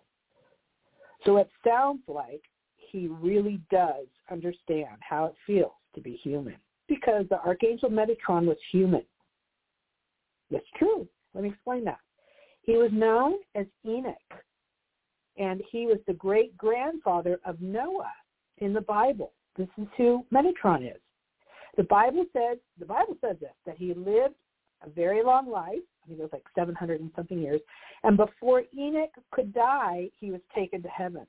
[1.26, 2.42] So it sounds like
[2.76, 6.56] he really does understand how it feels to be human
[6.91, 9.04] because the Archangel Metatron was human.
[10.51, 11.08] That's true.
[11.34, 11.99] Let me explain that.
[12.63, 14.15] He was known as Enoch,
[15.38, 18.12] and he was the great-grandfather of Noah
[18.58, 19.32] in the Bible.
[19.58, 20.99] This is who Metatron is.
[21.77, 24.36] The Bible says, the Bible says this, that he lived
[24.86, 25.80] a very long life.
[26.04, 27.62] I think it was like 700 and something years.
[28.04, 31.25] And before Enoch could die, he was taken to heaven.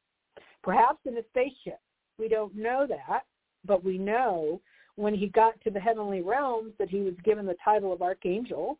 [0.64, 1.78] Perhaps in a spaceship.
[2.18, 3.22] We don't know that,
[3.64, 4.60] but we know
[4.96, 8.78] when he got to the heavenly realms that he was given the title of archangel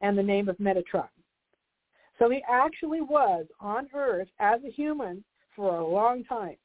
[0.00, 1.08] and the name of Metatron.
[2.18, 5.24] So he actually was on earth as a human
[5.54, 6.56] for a long time.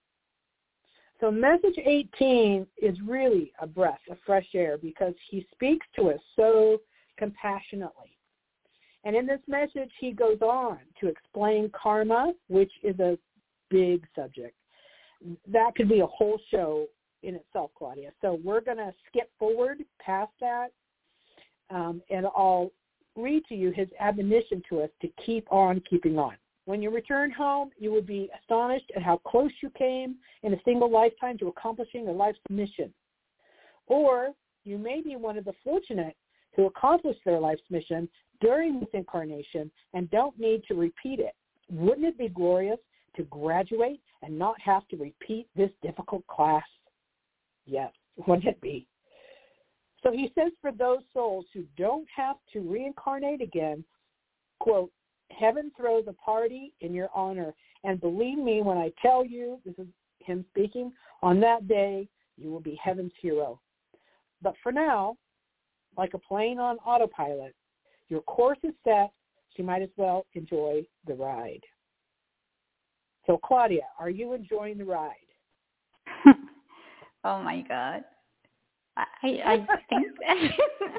[1.20, 6.20] So message 18 is really a breath of fresh air because he speaks to us
[6.36, 6.82] so
[7.18, 8.18] compassionately.
[9.06, 13.18] And in this message, he goes on to explain karma, which is a
[13.70, 14.56] big subject.
[15.48, 16.88] That could be a whole show
[17.24, 18.12] in itself, Claudia.
[18.22, 20.68] So we're going to skip forward past that,
[21.70, 22.72] um, and I'll
[23.16, 26.36] read to you his admonition to us to keep on keeping on.
[26.66, 30.62] When you return home, you will be astonished at how close you came in a
[30.64, 32.94] single lifetime to accomplishing a life's mission.
[33.88, 34.30] Or
[34.64, 36.16] you may be one of the fortunate
[36.56, 38.08] who accomplished their life's mission
[38.40, 41.36] during this incarnation and don't need to repeat it.
[41.70, 42.80] Wouldn't it be glorious
[43.18, 46.64] to graduate and not have to repeat this difficult class?
[47.66, 47.92] Yes,
[48.28, 48.88] wouldn't it be?
[50.02, 53.84] So he says for those souls who don't have to reincarnate again,
[54.60, 54.92] quote,
[55.32, 57.54] heaven throws a party in your honor.
[57.84, 59.88] And believe me when I tell you, this is
[60.20, 60.92] him speaking,
[61.22, 62.08] on that day
[62.38, 63.60] you will be heaven's hero.
[64.42, 65.16] But for now,
[65.98, 67.56] like a plane on autopilot,
[68.10, 69.12] your course is set,
[69.50, 71.62] so you might as well enjoy the ride.
[73.26, 75.14] So Claudia, are you enjoying the ride?
[77.24, 78.04] oh my God.
[78.96, 80.08] I, I think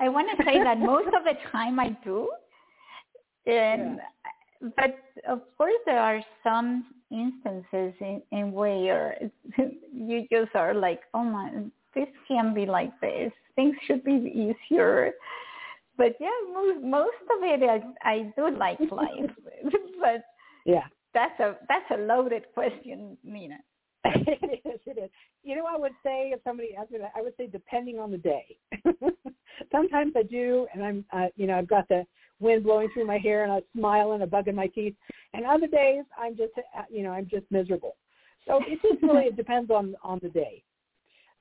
[0.00, 2.28] I want to say that most of the time I do.
[3.46, 3.98] And
[4.60, 4.68] yeah.
[4.76, 4.98] but
[5.28, 9.16] of course there are some instances in, in where
[9.92, 11.50] you just are like, oh my,
[11.94, 13.32] this can't be like this.
[13.54, 15.12] Things should be easier.
[15.96, 19.30] But yeah, most most of it I I do like life.
[20.00, 20.24] but
[20.66, 20.84] yeah,
[21.14, 23.56] that's a that's a loaded question, Nina.
[24.26, 24.80] it is.
[24.86, 25.10] It is.
[25.42, 28.10] You know, I would say if somebody asked me that, I would say depending on
[28.10, 28.56] the day.
[29.72, 32.04] Sometimes I do, and I'm, uh, you know, I've got the
[32.40, 34.94] wind blowing through my hair and smile and a bug in my teeth.
[35.32, 37.96] And other days, I'm just, uh, you know, I'm just miserable.
[38.46, 40.62] So it just really it depends on on the day.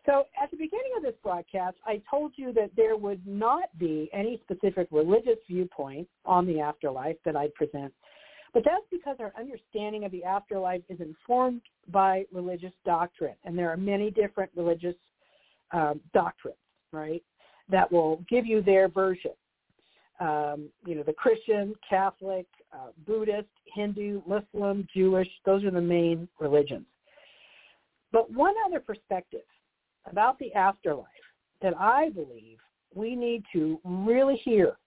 [0.05, 4.09] So at the beginning of this broadcast, I told you that there would not be
[4.13, 7.91] any specific religious viewpoint on the afterlife that I'd present
[8.55, 13.35] but that's because our understanding of the afterlife is informed by religious doctrine.
[13.43, 14.95] And there are many different religious
[15.73, 16.55] um, doctrines,
[16.93, 17.21] right,
[17.69, 19.31] that will give you their version.
[20.21, 26.25] Um, you know, the Christian, Catholic, uh, Buddhist, Hindu, Muslim, Jewish, those are the main
[26.39, 26.85] religions.
[28.13, 29.41] But one other perspective
[30.09, 31.07] about the afterlife
[31.61, 32.59] that I believe
[32.93, 34.77] we need to really hear.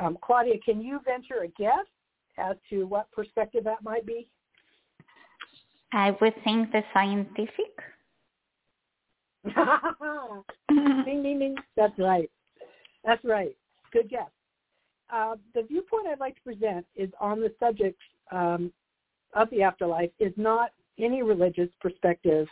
[0.00, 1.86] Um, Claudia, can you venture a guess
[2.38, 4.28] as to what perspective that might be?
[5.92, 7.78] I would think the scientific.
[11.04, 11.54] ding, ding, ding.
[11.76, 12.30] That's right.
[13.04, 13.56] That's right.
[13.92, 14.30] Good guess.
[15.12, 18.00] Uh, the viewpoint I'd like to present is on the subject
[18.32, 18.72] um,
[19.34, 22.48] of the afterlife is not any religious perspective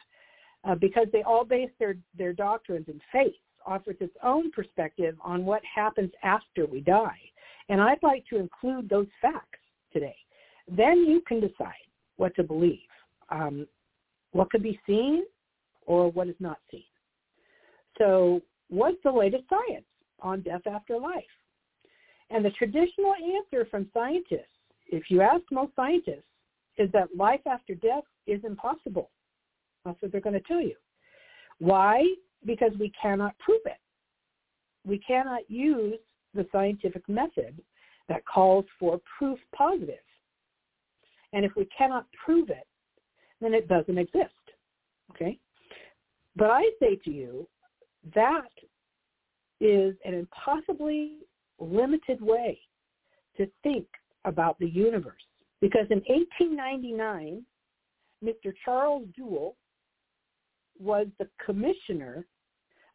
[0.65, 3.35] uh, because they all base their, their doctrines and faith
[3.67, 7.19] offers its own perspective on what happens after we die.
[7.69, 9.59] And I'd like to include those facts
[9.95, 10.17] today.
[10.69, 11.73] Then you can decide
[12.17, 12.79] what to believe,
[13.31, 13.67] um,
[14.33, 15.25] what could be seen
[15.87, 16.85] or what is not seen.
[17.99, 19.87] So what's the latest science
[20.21, 21.25] on death after life?
[22.31, 24.49] And the traditional answer from scientists,
[24.89, 26.25] if you ask most scientists,
[26.79, 29.11] is that life after death is impossible.
[29.85, 30.75] That's what they're going to tell you.
[31.59, 32.05] Why?
[32.45, 33.79] Because we cannot prove it.
[34.85, 35.99] We cannot use
[36.35, 37.63] the scientific method
[38.09, 39.97] that calls for proof positive.
[41.33, 42.67] And if we cannot prove it,
[43.41, 44.33] then it doesn't exist.
[45.11, 45.39] Okay?
[46.37, 47.49] But I say to you,
[48.15, 48.51] that
[49.61, 51.19] is an impossibly
[51.59, 52.59] limited way
[53.37, 53.87] to think
[54.25, 55.23] about the universe.
[55.61, 57.45] Because in 1899,
[58.23, 58.53] Mr.
[58.65, 59.55] Charles Duell
[60.79, 62.27] was the commissioner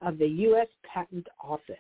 [0.02, 0.68] of the U.S.
[0.84, 1.76] Patent Office.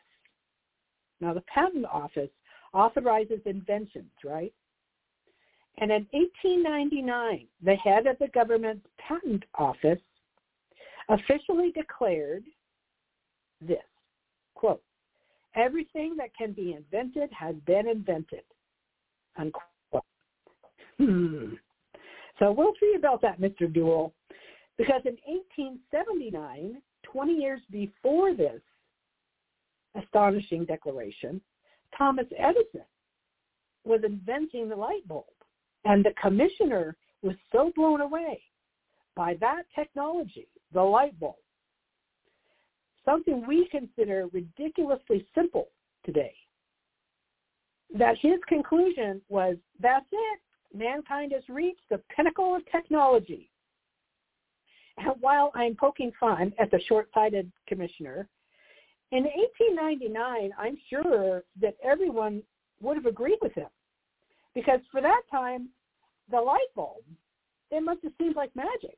[1.21, 2.29] Now, the Patent Office
[2.73, 4.53] authorizes inventions, right?
[5.79, 9.99] And in 1899, the head of the government's patent office
[11.07, 12.43] officially declared
[13.61, 13.77] this,
[14.55, 14.81] quote,
[15.55, 18.43] everything that can be invented has been invented,
[19.37, 20.03] unquote.
[20.97, 21.53] Hmm.
[22.39, 23.63] So we'll see about that, Mr.
[23.73, 24.11] Duell,
[24.77, 28.61] because in 1879, 20 years before this
[29.95, 31.41] astonishing declaration,
[31.97, 32.85] Thomas Edison
[33.83, 35.25] was inventing the light bulb.
[35.85, 38.41] And the commissioner was so blown away
[39.15, 41.35] by that technology, the light bulb,
[43.05, 45.69] something we consider ridiculously simple
[46.05, 46.33] today,
[47.97, 50.39] that his conclusion was, that's it.
[50.73, 53.49] Mankind has reached the pinnacle of technology.
[54.97, 58.27] And while I'm poking fun at the short-sighted commissioner,
[59.11, 62.43] in 1899, I'm sure that everyone
[62.81, 63.67] would have agreed with him
[64.53, 65.69] because for that time,
[66.31, 67.03] the light bulb,
[67.71, 68.97] it must have seemed like magic.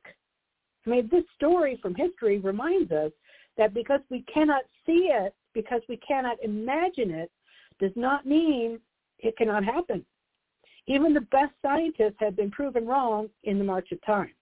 [0.86, 3.12] I mean, this story from history reminds us
[3.56, 7.30] that because we cannot see it, because we cannot imagine it,
[7.78, 8.78] does not mean
[9.18, 10.04] it cannot happen.
[10.88, 14.32] Even the best scientists have been proven wrong in the march of time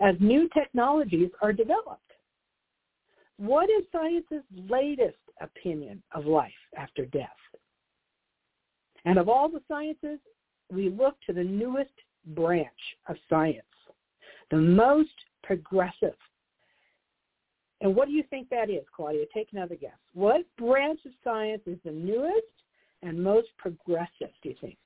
[0.00, 2.11] as new technologies are developed.
[3.42, 7.26] What is science's latest opinion of life after death?
[9.04, 10.20] And of all the sciences,
[10.70, 11.90] we look to the newest
[12.36, 12.68] branch
[13.08, 13.64] of science,
[14.52, 15.10] the most
[15.42, 16.14] progressive.
[17.80, 19.24] And what do you think that is, Claudia?
[19.34, 19.90] Take another guess.
[20.14, 22.46] What branch of science is the newest
[23.02, 24.76] and most progressive, do you think?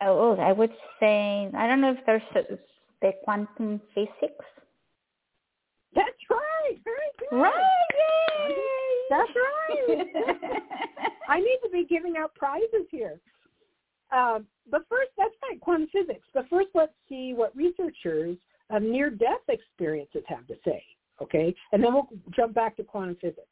[0.00, 2.22] Oh, oh I would say, I don't know if there's
[3.02, 4.46] the quantum physics.
[5.94, 6.51] That's right.
[6.84, 7.36] Very good.
[7.36, 7.52] Right.
[8.48, 8.56] Yay.
[9.10, 10.06] That's right.
[11.28, 13.20] I need to be giving out prizes here.
[14.12, 16.26] Um, but first, that's right, quantum physics.
[16.34, 18.36] But first, let's see what researchers
[18.70, 20.84] of near-death experiences have to say,
[21.20, 21.54] okay?
[21.72, 23.46] And then we'll jump back to quantum physics.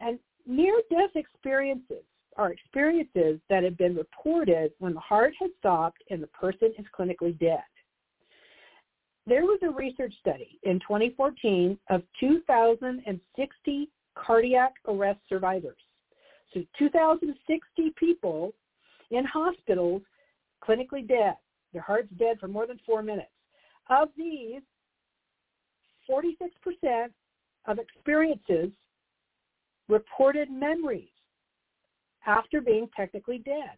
[0.00, 2.02] And near-death experiences
[2.36, 6.86] are experiences that have been reported when the heart has stopped and the person is
[6.96, 7.60] clinically dead.
[9.26, 15.76] There was a research study in 2014 of 2,060 cardiac arrest survivors.
[16.52, 18.52] So 2,060 people
[19.10, 20.02] in hospitals
[20.66, 21.34] clinically dead.
[21.72, 23.30] Their heart's dead for more than four minutes.
[23.88, 24.62] Of these,
[26.10, 27.08] 46%
[27.66, 28.70] of experiences
[29.88, 31.08] reported memories
[32.26, 33.76] after being technically dead.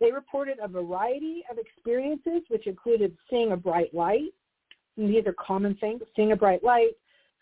[0.00, 4.32] They reported a variety of experiences, which included seeing a bright light.
[4.96, 6.92] And these are common things, seeing a bright light,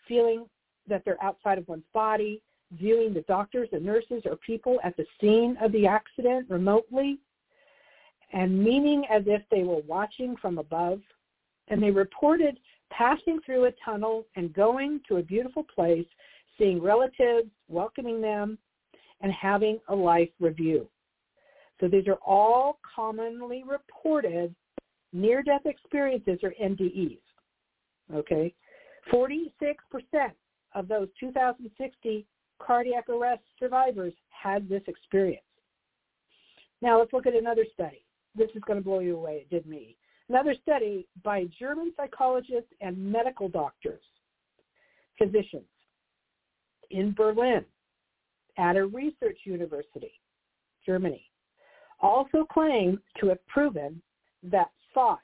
[0.07, 0.45] feeling
[0.87, 2.41] that they're outside of one's body,
[2.73, 7.19] viewing the doctors and nurses or people at the scene of the accident remotely,
[8.33, 11.01] and meaning as if they were watching from above.
[11.69, 12.59] And they reported
[12.91, 16.07] passing through a tunnel and going to a beautiful place,
[16.57, 18.57] seeing relatives, welcoming them,
[19.21, 20.87] and having a life review.
[21.79, 24.53] So these are all commonly reported
[25.13, 27.19] near-death experiences or NDEs.
[28.13, 28.53] Okay?
[29.13, 29.49] 46%
[30.75, 32.25] of those 2,060
[32.61, 35.43] cardiac arrest survivors had this experience.
[36.81, 38.03] Now let's look at another study.
[38.35, 39.45] This is going to blow you away.
[39.45, 39.95] It did me.
[40.29, 44.03] Another study by German psychologists and medical doctors,
[45.17, 45.63] physicians
[46.91, 47.65] in Berlin
[48.57, 50.11] at a research university,
[50.85, 51.28] Germany,
[52.01, 54.01] also claim to have proven
[54.43, 55.21] that thoughts,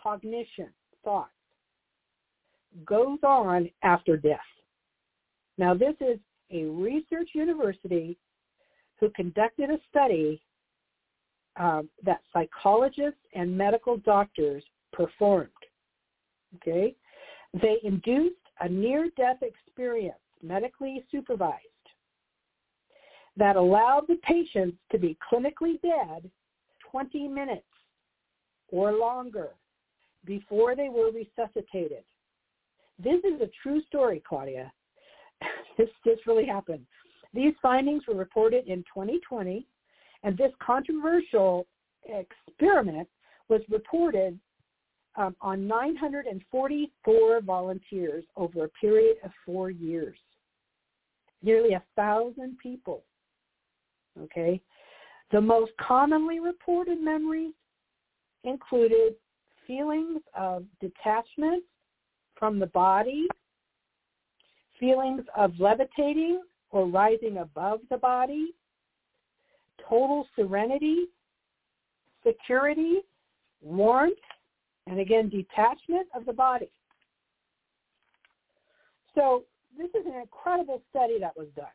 [0.00, 0.68] cognition,
[1.02, 1.30] thoughts,
[2.84, 4.40] goes on after death.
[5.58, 6.18] Now this is
[6.50, 8.16] a research university
[9.00, 10.40] who conducted a study
[11.56, 14.62] um, that psychologists and medical doctors
[14.92, 15.50] performed.
[16.56, 16.94] Okay,
[17.60, 21.73] they induced a near-death experience, medically supervised,
[23.36, 26.30] that allowed the patients to be clinically dead
[26.90, 27.62] 20 minutes
[28.68, 29.50] or longer
[30.24, 32.04] before they were resuscitated.
[32.98, 34.72] This is a true story, Claudia.
[35.78, 36.86] this, this really happened.
[37.32, 39.66] These findings were reported in 2020,
[40.22, 41.66] and this controversial
[42.04, 43.08] experiment
[43.48, 44.38] was reported
[45.16, 50.16] um, on 944 volunteers over a period of four years.
[51.42, 53.04] Nearly a thousand people.
[54.22, 54.60] Okay?
[55.32, 57.52] The most commonly reported memories
[58.44, 59.14] included
[59.66, 61.64] feelings of detachment
[62.36, 63.26] from the body,
[64.78, 68.54] feelings of levitating or rising above the body,
[69.88, 71.06] total serenity,
[72.26, 73.00] security,
[73.62, 74.18] warmth,
[74.86, 76.70] and again, detachment of the body.
[79.14, 79.44] So
[79.78, 81.66] this is an incredible study that was done.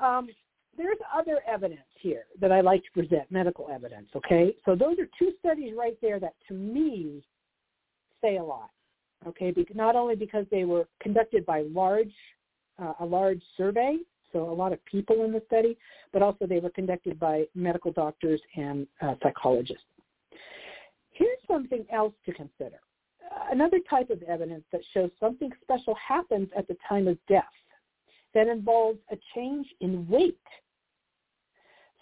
[0.00, 0.28] Um,
[0.76, 4.54] there's other evidence here that I like to present, medical evidence, okay?
[4.64, 7.24] So those are two studies right there that to me
[8.22, 8.70] say a lot
[9.26, 9.54] okay?
[9.74, 12.12] not only because they were conducted by large,
[12.78, 13.96] uh, a large survey,
[14.32, 15.76] so a lot of people in the study,
[16.12, 19.84] but also they were conducted by medical doctors and uh, psychologists.
[21.10, 22.78] Here's something else to consider.
[23.50, 27.44] Another type of evidence that shows something special happens at the time of death
[28.38, 30.38] that involves a change in weight.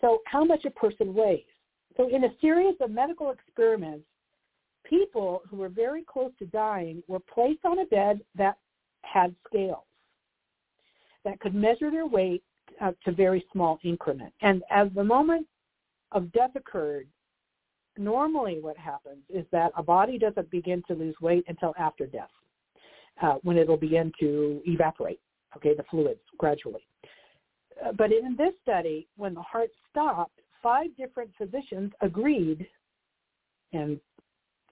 [0.03, 1.41] So how much a person weighs.
[1.97, 4.05] So in a series of medical experiments,
[4.85, 8.59] people who were very close to dying were placed on a bed that
[9.01, 9.85] had scales
[11.25, 12.43] that could measure their weight
[12.83, 14.35] uh, to very small increment.
[14.43, 15.47] And as the moment
[16.13, 17.09] of death occurred,
[17.97, 22.29] normally what happens is that a body doesn't begin to lose weight until after death,
[23.23, 25.21] uh, when it will begin to evaporate,
[25.57, 26.87] okay, the fluids gradually.
[27.85, 32.67] Uh, but in this study, when the heart stopped, five different physicians agreed,
[33.73, 34.01] and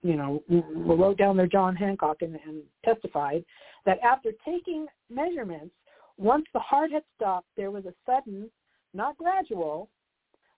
[0.03, 0.43] you know,
[0.77, 3.43] wrote down their John Hancock and, and testified
[3.87, 5.75] that after taking measurements,
[6.19, 8.51] once the heart had stopped, there was a sudden,
[8.93, 9.89] not gradual,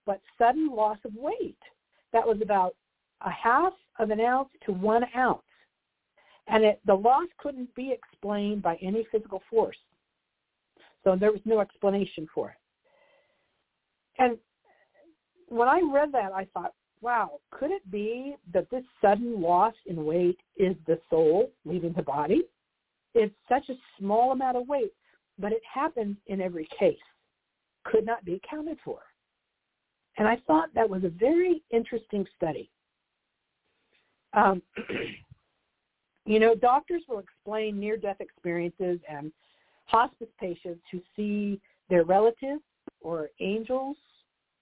[0.04, 1.58] but sudden loss of weight
[2.12, 2.74] that was about
[3.22, 5.42] a half of an ounce to one ounce.
[6.48, 9.76] And it, the loss couldn't be explained by any physical force.
[11.06, 12.56] So there was no explanation for it.
[14.18, 14.38] And
[15.46, 20.04] when I read that, I thought, wow, could it be that this sudden loss in
[20.04, 22.42] weight is the soul leaving the body?
[23.14, 24.92] It's such a small amount of weight,
[25.38, 26.98] but it happens in every case.
[27.84, 28.98] Could not be accounted for.
[30.18, 32.68] And I thought that was a very interesting study.
[34.34, 34.60] Um,
[36.26, 39.30] you know, doctors will explain near-death experiences and
[39.86, 42.62] hospice patients who see their relatives
[43.00, 43.96] or angels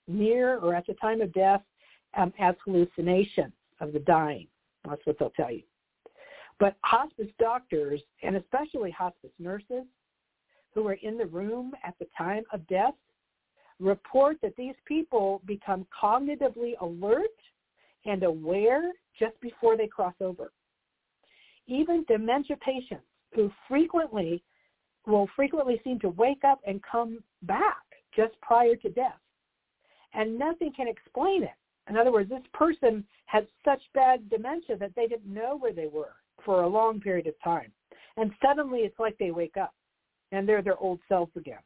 [0.06, 1.62] near or at the time of death
[2.16, 4.46] um, as hallucinations of the dying.
[4.88, 5.62] That's what they'll tell you.
[6.60, 9.84] But hospice doctors, and especially hospice nurses
[10.74, 12.94] who are in the room at the time of death,
[13.80, 17.26] report that these people become cognitively alert
[18.06, 20.52] and aware just before they cross over.
[21.66, 23.04] Even dementia patients
[23.34, 24.42] who frequently
[25.06, 27.82] will frequently seem to wake up and come back
[28.16, 29.18] just prior to death.
[30.14, 31.50] And nothing can explain it.
[31.88, 35.86] In other words, this person had such bad dementia that they didn't know where they
[35.86, 37.70] were for a long period of time.
[38.16, 39.74] And suddenly it's like they wake up
[40.32, 41.58] and they're their old selves again.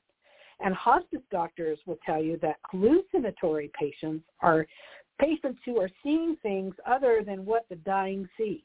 [0.60, 4.66] And hospice doctors will tell you that hallucinatory patients are
[5.20, 8.64] patients who are seeing things other than what the dying see,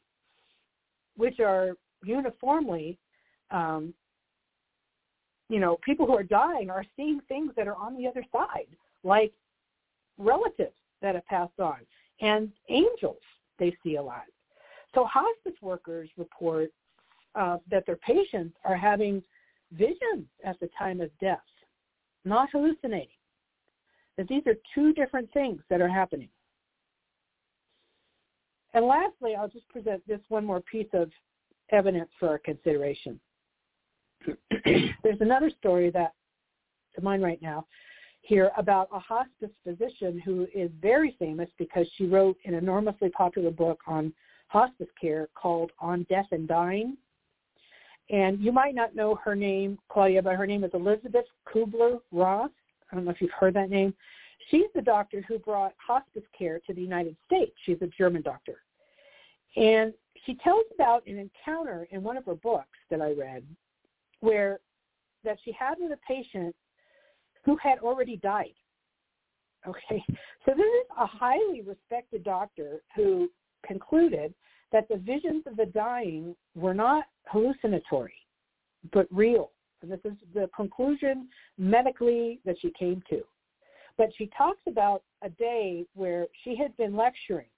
[1.17, 2.97] which are uniformly,
[3.51, 3.93] um,
[5.53, 8.65] you know, people who are dying are seeing things that are on the other side,
[9.03, 9.31] like
[10.17, 10.73] relatives
[11.03, 11.77] that have passed on
[12.21, 13.21] and angels
[13.59, 14.23] they see a lot.
[14.95, 16.71] So hospice workers report
[17.35, 19.21] uh, that their patients are having
[19.71, 21.37] visions at the time of death,
[22.25, 23.07] not hallucinating.
[24.17, 26.29] That these are two different things that are happening.
[28.73, 31.11] And lastly, I'll just present this one more piece of
[31.71, 33.19] evidence for our consideration.
[35.03, 36.13] There's another story that
[36.95, 37.65] to mind right now
[38.21, 43.51] here about a hospice physician who is very famous because she wrote an enormously popular
[43.51, 44.13] book on
[44.47, 46.95] hospice care called On Death and Dying.
[48.09, 52.51] And you might not know her name, Claudia, but her name is Elisabeth Kubler-Ross.
[52.91, 53.93] I don't know if you've heard that name.
[54.49, 57.53] She's the doctor who brought hospice care to the United States.
[57.65, 58.57] She's a German doctor.
[59.55, 59.93] And
[60.25, 63.43] she tells about an encounter in one of her books that I read
[64.23, 64.61] where
[65.25, 66.55] that she had with a patient
[67.43, 68.53] who had already died.
[69.67, 70.03] Okay,
[70.45, 73.29] so this is a highly respected doctor who
[73.65, 74.33] concluded
[74.71, 78.15] that the visions of the dying were not hallucinatory,
[78.93, 79.51] but real.
[79.81, 83.21] And this is the conclusion medically that she came to.
[83.97, 87.49] But she talks about a day where she had been lecturing,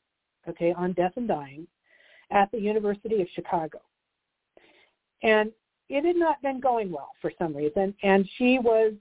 [0.49, 1.67] okay, on death and dying
[2.31, 3.79] at the University of Chicago.
[5.23, 5.51] And
[5.89, 8.93] it had not been going well for some reason, and she was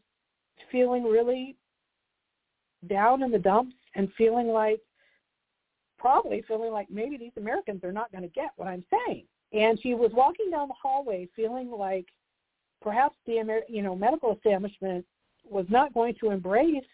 [0.70, 1.56] feeling really
[2.88, 4.80] down in the dumps and feeling like
[5.98, 9.24] probably feeling like maybe these Americans are not going to get what I'm saying.
[9.52, 12.06] And she was walking down the hallway feeling like
[12.82, 15.04] perhaps the you know medical establishment
[15.48, 16.84] was not going to embrace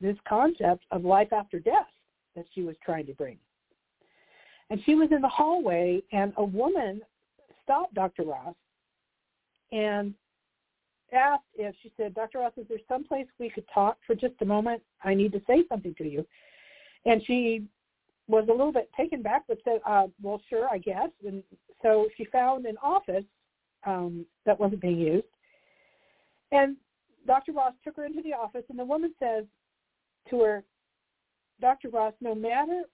[0.00, 1.88] this concept of life after death
[2.36, 3.38] that she was trying to bring.
[4.70, 7.00] And she was in the hallway and a woman
[7.62, 8.24] stopped Dr.
[8.24, 8.54] Ross
[9.74, 10.14] and
[11.12, 12.38] asked if she said, Dr.
[12.38, 14.80] Ross, is there some place we could talk for just a moment?
[15.02, 16.26] I need to say something to you.
[17.04, 17.64] And she
[18.28, 21.10] was a little bit taken back, but said, uh, well, sure, I guess.
[21.26, 21.42] And
[21.82, 23.24] so she found an office
[23.84, 25.26] um, that wasn't being used.
[26.52, 26.76] And
[27.26, 27.52] Dr.
[27.52, 29.44] Ross took her into the office, and the woman says
[30.30, 30.64] to her,
[31.60, 31.90] Dr.
[31.90, 32.84] Ross, no matter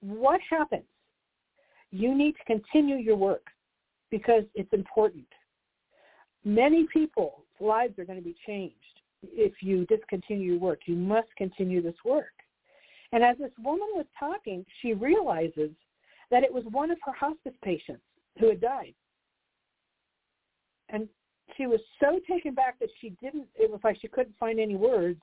[0.00, 0.84] what happens,
[1.90, 3.46] you need to continue your work
[4.10, 5.26] because it's important
[6.44, 8.74] many people's lives are going to be changed
[9.22, 10.80] if you discontinue your work.
[10.86, 12.32] You must continue this work.
[13.12, 15.70] And as this woman was talking, she realizes
[16.30, 18.02] that it was one of her hospice patients
[18.38, 18.94] who had died.
[20.88, 21.08] And
[21.56, 24.76] she was so taken back that she didn't, it was like she couldn't find any
[24.76, 25.20] words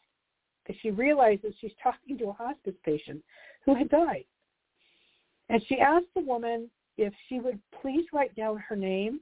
[0.63, 3.23] because she realizes she's talking to a hospice patient
[3.65, 4.25] who had died.
[5.49, 9.21] And she asked the woman if she would please write down her name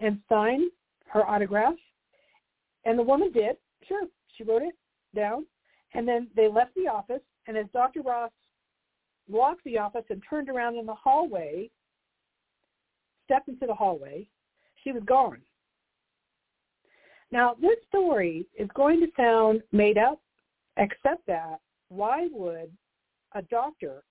[0.00, 0.68] and sign
[1.12, 1.74] her autograph.
[2.84, 3.56] And the woman did.
[3.86, 4.02] Sure,
[4.36, 4.74] she wrote it
[5.14, 5.46] down.
[5.94, 7.22] And then they left the office.
[7.46, 8.02] And as Dr.
[8.02, 8.30] Ross
[9.28, 11.70] walked the office and turned around in the hallway,
[13.24, 14.28] stepped into the hallway,
[14.82, 15.40] she was gone.
[17.32, 20.20] Now, this story is going to sound made up,
[20.76, 22.70] except that why would
[23.34, 24.02] a doctor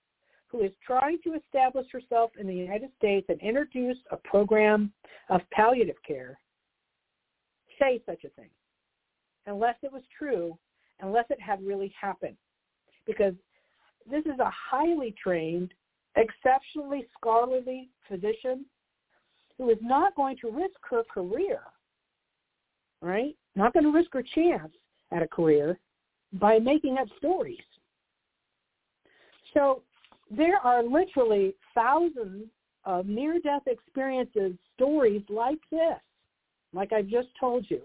[0.48, 4.92] who is trying to establish herself in the United States and introduce a program
[5.28, 6.38] of palliative care
[7.78, 8.50] say such a thing
[9.46, 10.58] unless it was true,
[11.00, 12.36] unless it had really happened.
[13.06, 13.34] Because
[14.10, 15.72] this is a highly trained,
[16.16, 18.64] exceptionally scholarly physician
[19.58, 21.60] who is not going to risk her career,
[23.00, 23.36] right?
[23.54, 24.72] Not going to risk her chance
[25.12, 25.78] at a career
[26.34, 27.58] by making up stories.
[29.54, 29.82] So
[30.30, 32.46] there are literally thousands
[32.84, 35.98] of near-death experiences, stories like this,
[36.72, 37.80] like I've just told you,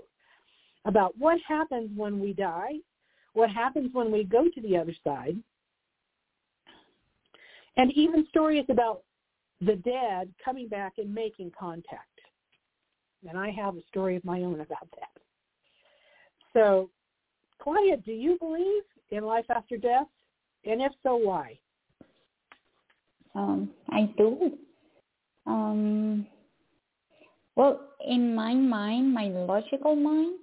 [0.86, 2.74] about what happens when we die,
[3.34, 5.38] what happens when we go to the other side,
[7.78, 9.04] and even stories about
[9.62, 12.08] the dead coming back and making contact.
[13.28, 15.22] And I have a story of my own about that.
[16.54, 16.90] So,
[17.62, 20.08] Claudia, do you believe in life after death?
[20.66, 21.60] And if so, why?
[23.36, 24.58] Um, I do.
[25.46, 26.26] Um,
[27.62, 30.40] well, in my mind, my logical mind,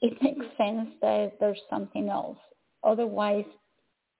[0.00, 2.38] it makes sense that there's something else.
[2.84, 3.44] Otherwise,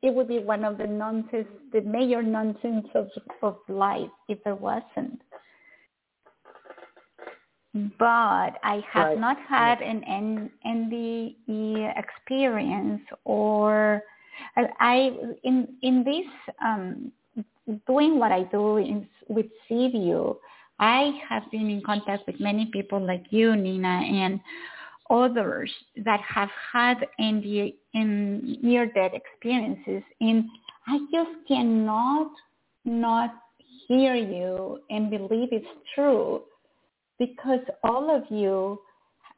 [0.03, 3.09] it would be one of the nonsense, the major nonsense of,
[3.41, 5.21] of life if there wasn't.
[8.01, 9.21] But I have right.
[9.21, 14.03] not had an N, NDE experience or
[14.81, 15.13] I
[15.45, 17.13] in in this um,
[17.87, 20.37] doing what I do in, with C View,
[20.79, 24.41] I have been in contact with many people like you, Nina, and
[25.11, 25.71] others
[26.05, 30.03] that have had NDA, in near-death experiences.
[30.21, 30.47] And
[30.87, 32.33] I just cannot
[32.85, 33.35] not
[33.87, 36.43] hear you and believe it's true
[37.19, 38.81] because all of you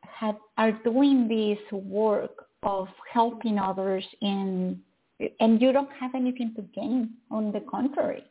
[0.01, 4.81] have, are doing this work of helping others and
[5.19, 7.11] you don't have anything to gain.
[7.31, 8.25] On the contrary.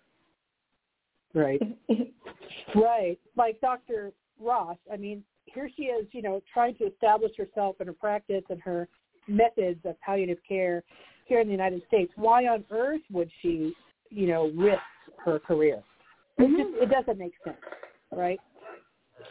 [1.36, 1.62] Right.
[2.76, 3.20] right.
[3.36, 4.14] Like Dr.
[4.40, 4.78] Ross.
[4.92, 8.62] I mean, here she is, you know, trying to establish herself and her practice and
[8.62, 8.88] her
[9.28, 10.84] methods of palliative care
[11.26, 12.12] here in the United States.
[12.16, 13.74] Why on earth would she,
[14.10, 14.82] you know, risk
[15.24, 15.84] her career?
[16.38, 17.58] It just it doesn't make sense,
[18.12, 18.40] right?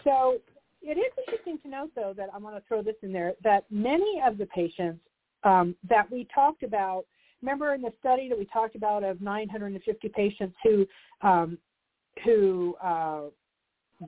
[0.05, 0.39] So
[0.83, 3.65] it is interesting to note, though, that I want to throw this in there that
[3.71, 5.01] many of the patients
[5.43, 7.05] um, that we talked about
[7.43, 10.87] remember in the study that we talked about of 950 patients who
[11.21, 11.59] um,
[12.25, 13.23] who uh,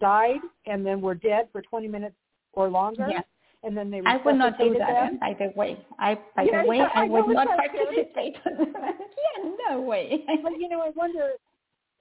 [0.01, 2.17] died and then were dead for 20 minutes
[2.53, 3.07] or longer?
[3.11, 3.25] Yes.
[3.63, 4.87] And then they were I would not do that.
[4.87, 5.19] Them?
[5.19, 8.37] By the way, I by yeah, the way, yeah, I, I would not participate.
[8.47, 10.25] yeah, no way.
[10.43, 11.31] but you know, I wonder.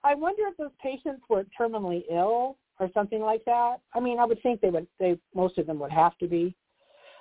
[0.03, 3.77] I wonder if those patients were terminally ill or something like that.
[3.95, 4.85] I mean, I would think they would.
[4.99, 6.55] They most of them would have to be.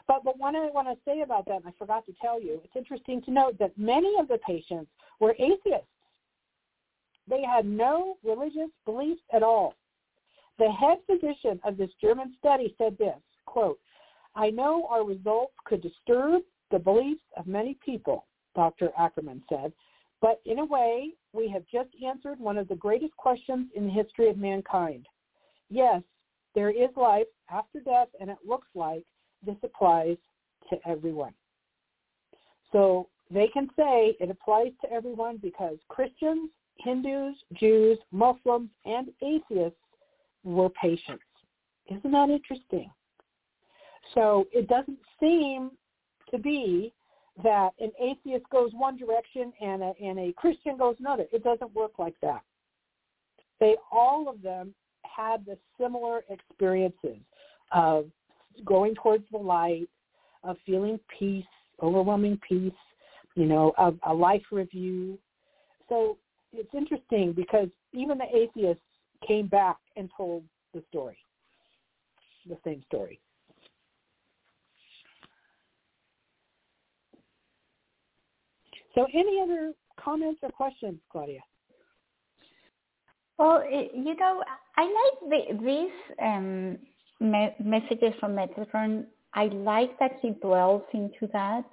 [0.07, 2.61] But, but what I want to say about that, and I forgot to tell you,
[2.63, 5.89] it's interesting to note that many of the patients were atheists.
[7.29, 9.75] They had no religious beliefs at all.
[10.59, 13.79] The head physician of this German study said this, quote,
[14.37, 18.91] I know our results could disturb the beliefs of many people, Dr.
[18.99, 19.73] Ackerman said,
[20.21, 23.93] but in a way, we have just answered one of the greatest questions in the
[23.93, 25.07] history of mankind.
[25.69, 26.03] Yes,
[26.55, 29.05] there is life after death, and it looks like
[29.45, 30.17] this applies
[30.71, 31.35] to everyone.
[32.73, 39.79] So they can say it applies to everyone because Christians, Hindus, Jews, Muslims, and atheists
[40.43, 41.23] were patients.
[41.89, 42.91] Isn't that interesting?
[44.15, 45.71] So it doesn't seem
[46.31, 46.93] to be
[47.43, 51.27] that an atheist goes one direction and a, and a Christian goes another.
[51.33, 52.43] It doesn't work like that.
[53.61, 57.19] They all of them had the similar experiences
[57.73, 58.07] of
[58.65, 59.89] going towards the light,
[60.43, 61.45] of feeling peace,
[61.83, 62.73] overwhelming peace,
[63.35, 65.19] you know, of a life review.
[65.89, 66.19] So
[66.55, 68.83] it's interesting because even the atheists
[69.27, 71.19] came back and told the story,
[72.47, 73.21] the same story.
[78.95, 81.41] So any other comments or questions, Claudia?
[83.39, 84.45] Well, you know,
[84.77, 86.79] I like the, this um,
[87.21, 91.65] me- messages from Metatron, I like that he dwells into that.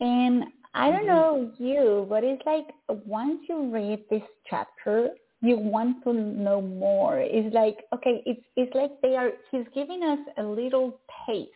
[0.00, 0.44] And
[0.74, 1.06] I don't mm-hmm.
[1.06, 2.66] know you, but it's like
[3.06, 5.10] once you read this chapter,
[5.42, 7.18] you want to know more.
[7.18, 9.30] It's like okay, it's it's like they are.
[9.50, 11.50] He's giving us a little taste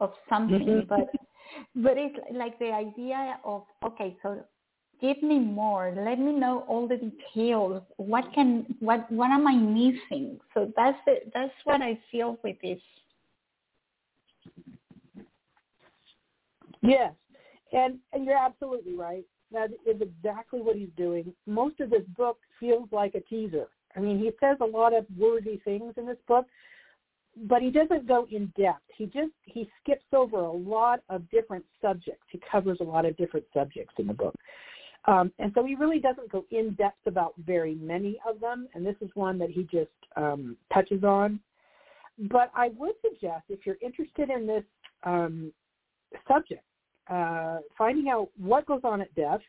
[0.00, 0.88] of something, mm-hmm.
[0.88, 1.08] but
[1.76, 4.44] but it's like the idea of okay, so
[5.02, 9.54] give me more let me know all the details what can what what am i
[9.54, 12.78] missing so that's the, that's what i feel with this
[16.82, 17.12] yes
[17.72, 21.32] and and you're absolutely right That is exactly what he's doing.
[21.46, 23.66] Most of this book feels like a teaser.
[23.96, 26.46] I mean, he says a lot of worthy things in this book,
[27.48, 28.84] but he doesn't go in depth.
[28.96, 32.24] He just he skips over a lot of different subjects.
[32.30, 34.34] He covers a lot of different subjects in the book.
[35.06, 38.86] Um, and so he really doesn't go in depth about very many of them, and
[38.86, 41.40] this is one that he just um, touches on.
[42.30, 44.62] But I would suggest if you're interested in this
[45.02, 45.52] um,
[46.28, 46.62] subject,
[47.12, 49.40] uh, finding out what goes on at death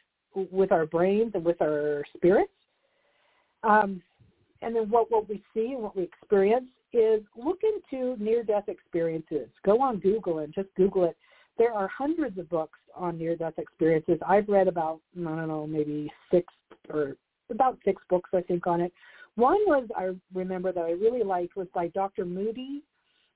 [0.52, 2.52] with our brains and with our spirits,
[3.64, 4.02] um,
[4.62, 9.48] and then what, what we see and what we experience is look into near-death experiences.
[9.66, 11.18] Go on Google and just Google it.
[11.58, 14.20] There are hundreds of books on near-death experiences.
[14.28, 16.48] I've read about, I don't know, maybe six
[16.90, 17.16] or
[17.50, 18.92] about six books, I think, on it.
[19.36, 22.26] One was, I remember that I really liked, was by Dr.
[22.26, 22.84] Moody,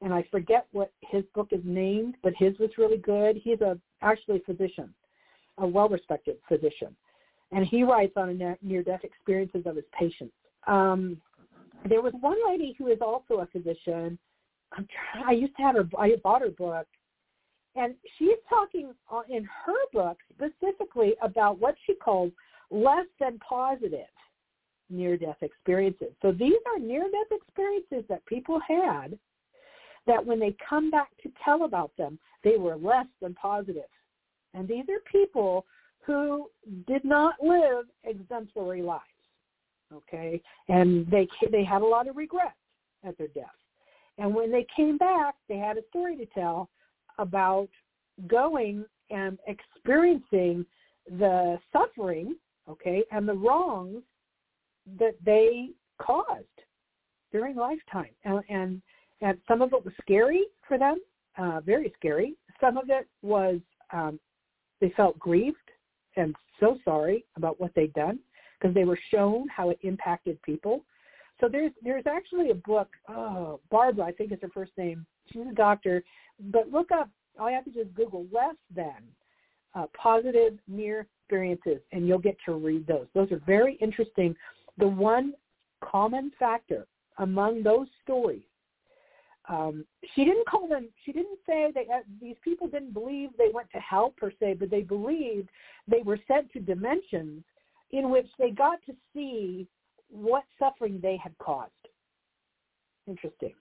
[0.01, 3.37] and I forget what his book is named, but his was really good.
[3.43, 4.93] He's a actually a physician,
[5.57, 6.95] a well-respected physician,
[7.51, 10.33] and he writes on near-death experiences of his patients.
[10.67, 11.17] Um,
[11.87, 14.19] there was one lady who is also a physician.
[14.73, 15.87] I'm trying, I used to have her.
[15.97, 16.87] I bought her book,
[17.75, 18.91] and she's talking
[19.29, 22.31] in her book specifically about what she calls
[22.69, 24.07] less than positive
[24.89, 26.09] near-death experiences.
[26.21, 29.17] So these are near-death experiences that people had
[30.07, 33.83] that when they come back to tell about them, they were less than positive.
[34.53, 35.65] And these are people
[36.05, 36.49] who
[36.87, 39.03] did not live exemplary lives,
[39.93, 40.41] okay?
[40.69, 42.55] And they they had a lot of regret
[43.03, 43.45] at their death.
[44.17, 46.69] And when they came back, they had a story to tell
[47.19, 47.69] about
[48.27, 50.65] going and experiencing
[51.19, 52.35] the suffering,
[52.69, 54.01] okay, and the wrongs
[54.99, 55.69] that they
[56.01, 56.45] caused
[57.31, 58.09] during lifetime.
[58.23, 58.81] And, and,
[59.21, 60.99] and some of it was scary for them,
[61.37, 62.35] uh, very scary.
[62.59, 63.59] Some of it was
[63.91, 64.19] um,
[64.81, 65.57] they felt grieved
[66.15, 68.19] and so sorry about what they'd done
[68.59, 70.83] because they were shown how it impacted people.
[71.39, 72.89] So there's there's actually a book.
[73.07, 75.05] Oh, Barbara, I think is her first name.
[75.31, 76.03] She's a doctor,
[76.51, 77.09] but look up.
[77.39, 78.95] All you have to do is Google less than
[79.75, 83.05] uh, positive near experiences, and you'll get to read those.
[83.13, 84.35] Those are very interesting.
[84.79, 85.33] The one
[85.83, 86.87] common factor
[87.19, 88.41] among those stories
[89.49, 90.89] um, she didn't call them.
[91.05, 94.55] She didn't say that uh, these people didn't believe they went to hell per se,
[94.59, 95.49] but they believed
[95.87, 97.43] they were sent to dimensions
[97.91, 99.67] in which they got to see
[100.09, 101.71] what suffering they had caused.
[103.07, 103.53] Interesting,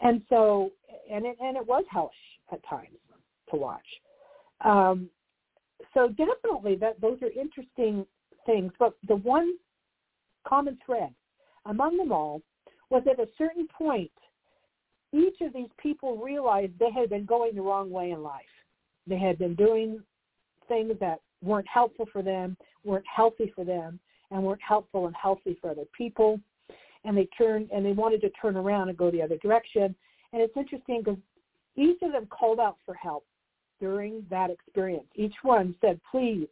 [0.00, 0.70] and so
[1.10, 2.14] and it and it was hellish
[2.50, 2.96] at times
[3.50, 3.86] to watch.
[4.64, 5.10] Um,
[5.92, 8.06] so definitely that those are interesting
[8.46, 8.72] things.
[8.78, 9.52] But the one
[10.48, 11.12] common thread
[11.66, 12.40] among them all
[12.88, 14.10] was at a certain point
[15.12, 18.44] each of these people realized they had been going the wrong way in life.
[19.06, 20.02] They had been doing
[20.68, 24.00] things that weren't helpful for them, weren't healthy for them,
[24.30, 26.40] and weren't helpful and healthy for other people.
[27.04, 29.94] And they turned and they wanted to turn around and go the other direction.
[30.32, 31.20] And it's interesting because
[31.76, 33.24] each of them called out for help
[33.78, 35.06] during that experience.
[35.14, 36.48] Each one said, please,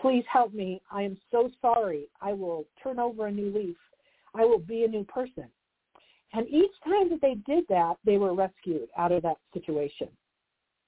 [0.00, 0.82] please help me.
[0.90, 2.08] I am so sorry.
[2.20, 3.76] I will turn over a new leaf.
[4.34, 5.44] I will be a new person.
[6.34, 10.08] And each time that they did that, they were rescued out of that situation,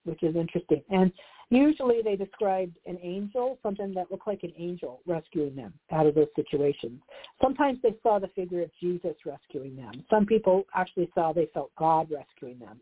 [0.05, 0.83] which is interesting.
[0.91, 1.13] And
[1.51, 6.17] usually they described an angel, something that looked like an angel rescuing them out of
[6.17, 7.01] those situations.
[7.41, 10.05] Sometimes they saw the figure of Jesus rescuing them.
[10.11, 12.81] Some people actually saw they felt God rescuing them.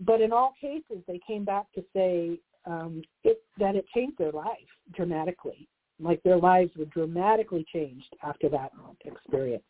[0.00, 4.32] But in all cases, they came back to say um, it, that it changed their
[4.32, 4.58] life
[4.94, 5.68] dramatically.
[5.98, 8.72] Like their lives were dramatically changed after that
[9.04, 9.62] experience.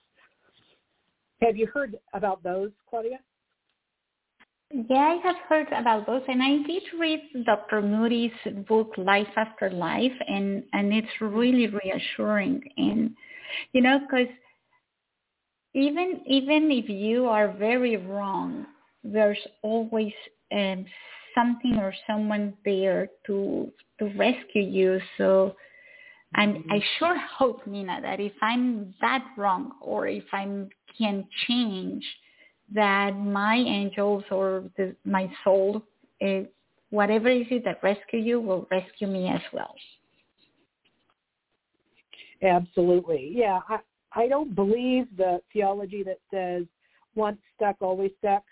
[1.43, 3.19] Have you heard about those, Claudia?
[4.71, 7.83] Yeah, I have heard about those, and I did read Dr.
[7.83, 8.31] Moody's
[8.69, 12.63] book Life After Life, and and it's really reassuring.
[12.77, 13.15] And
[13.73, 14.33] you know, because
[15.75, 18.67] even even if you are very wrong,
[19.05, 20.13] there's always
[20.53, 20.87] um,
[21.35, 25.01] something or someone there to to rescue you.
[25.19, 25.55] So
[26.35, 30.45] and I sure hope, Nina, that if I'm that wrong or if I
[30.97, 32.05] can change,
[32.75, 35.83] that my angels or the, my soul,
[36.21, 36.47] eh, is,
[36.91, 39.75] whatever it is that rescue you, will rescue me as well.
[42.43, 43.31] Absolutely.
[43.35, 43.61] Yeah.
[43.69, 43.79] I,
[44.15, 46.65] I don't believe the theology that says
[47.15, 48.43] once stuck, always stuck,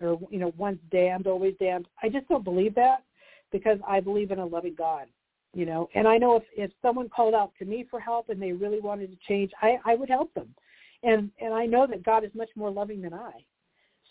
[0.00, 1.86] or, you know, once damned, always damned.
[2.02, 3.04] I just don't believe that
[3.50, 5.06] because I believe in a loving God
[5.52, 8.40] you know and i know if if someone called out to me for help and
[8.40, 10.54] they really wanted to change i i would help them.
[11.02, 13.32] And and i know that god is much more loving than i.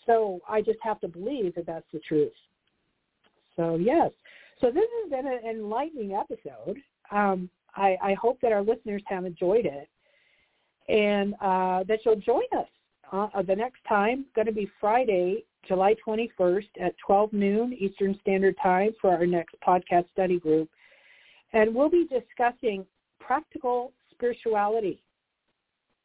[0.06, 2.32] So i just have to believe that that's the truth.
[3.56, 4.10] So yes.
[4.60, 6.78] So this has been an enlightening episode.
[7.10, 9.88] Um I, I hope that our listeners have enjoyed it.
[10.88, 12.66] And uh, that you'll join us
[13.12, 14.26] uh, the next time.
[14.34, 19.54] Going to be Friday, July 21st at 12 noon Eastern Standard Time for our next
[19.66, 20.68] podcast study group.
[21.52, 22.86] And we'll be discussing
[23.18, 25.02] practical spirituality.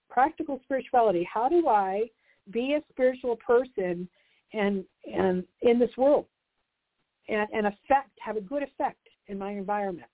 [0.09, 1.27] Practical spirituality.
[1.31, 2.09] How do I
[2.51, 4.07] be a spiritual person
[4.53, 6.25] and and in this world
[7.27, 10.09] and, and affect have a good effect in my environment?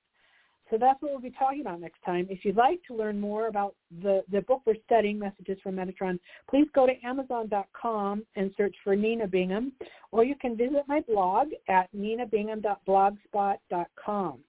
[0.72, 2.28] So that's what we'll be talking about next time.
[2.30, 6.18] If you'd like to learn more about the, the book we're studying, Messages from Metatron,
[6.50, 9.74] please go to Amazon.com and search for Nina Bingham,
[10.12, 14.40] or you can visit my blog at ninabingham.blogspot.com.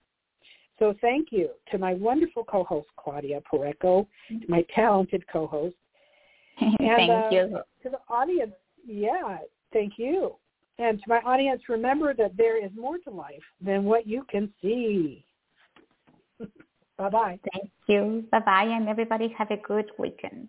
[0.83, 5.77] So thank you to my wonderful co-host, Claudia Pureco, to my talented co-host.
[6.61, 7.59] And, thank uh, you.
[7.85, 8.53] To the audience,
[8.85, 9.39] yeah,
[9.73, 10.35] thank you.
[10.79, 14.53] And to my audience, remember that there is more to life than what you can
[14.61, 15.25] see.
[16.99, 17.39] Bye-bye.
[17.53, 18.25] Thank you.
[18.33, 20.49] Bye-bye, and everybody have a good weekend.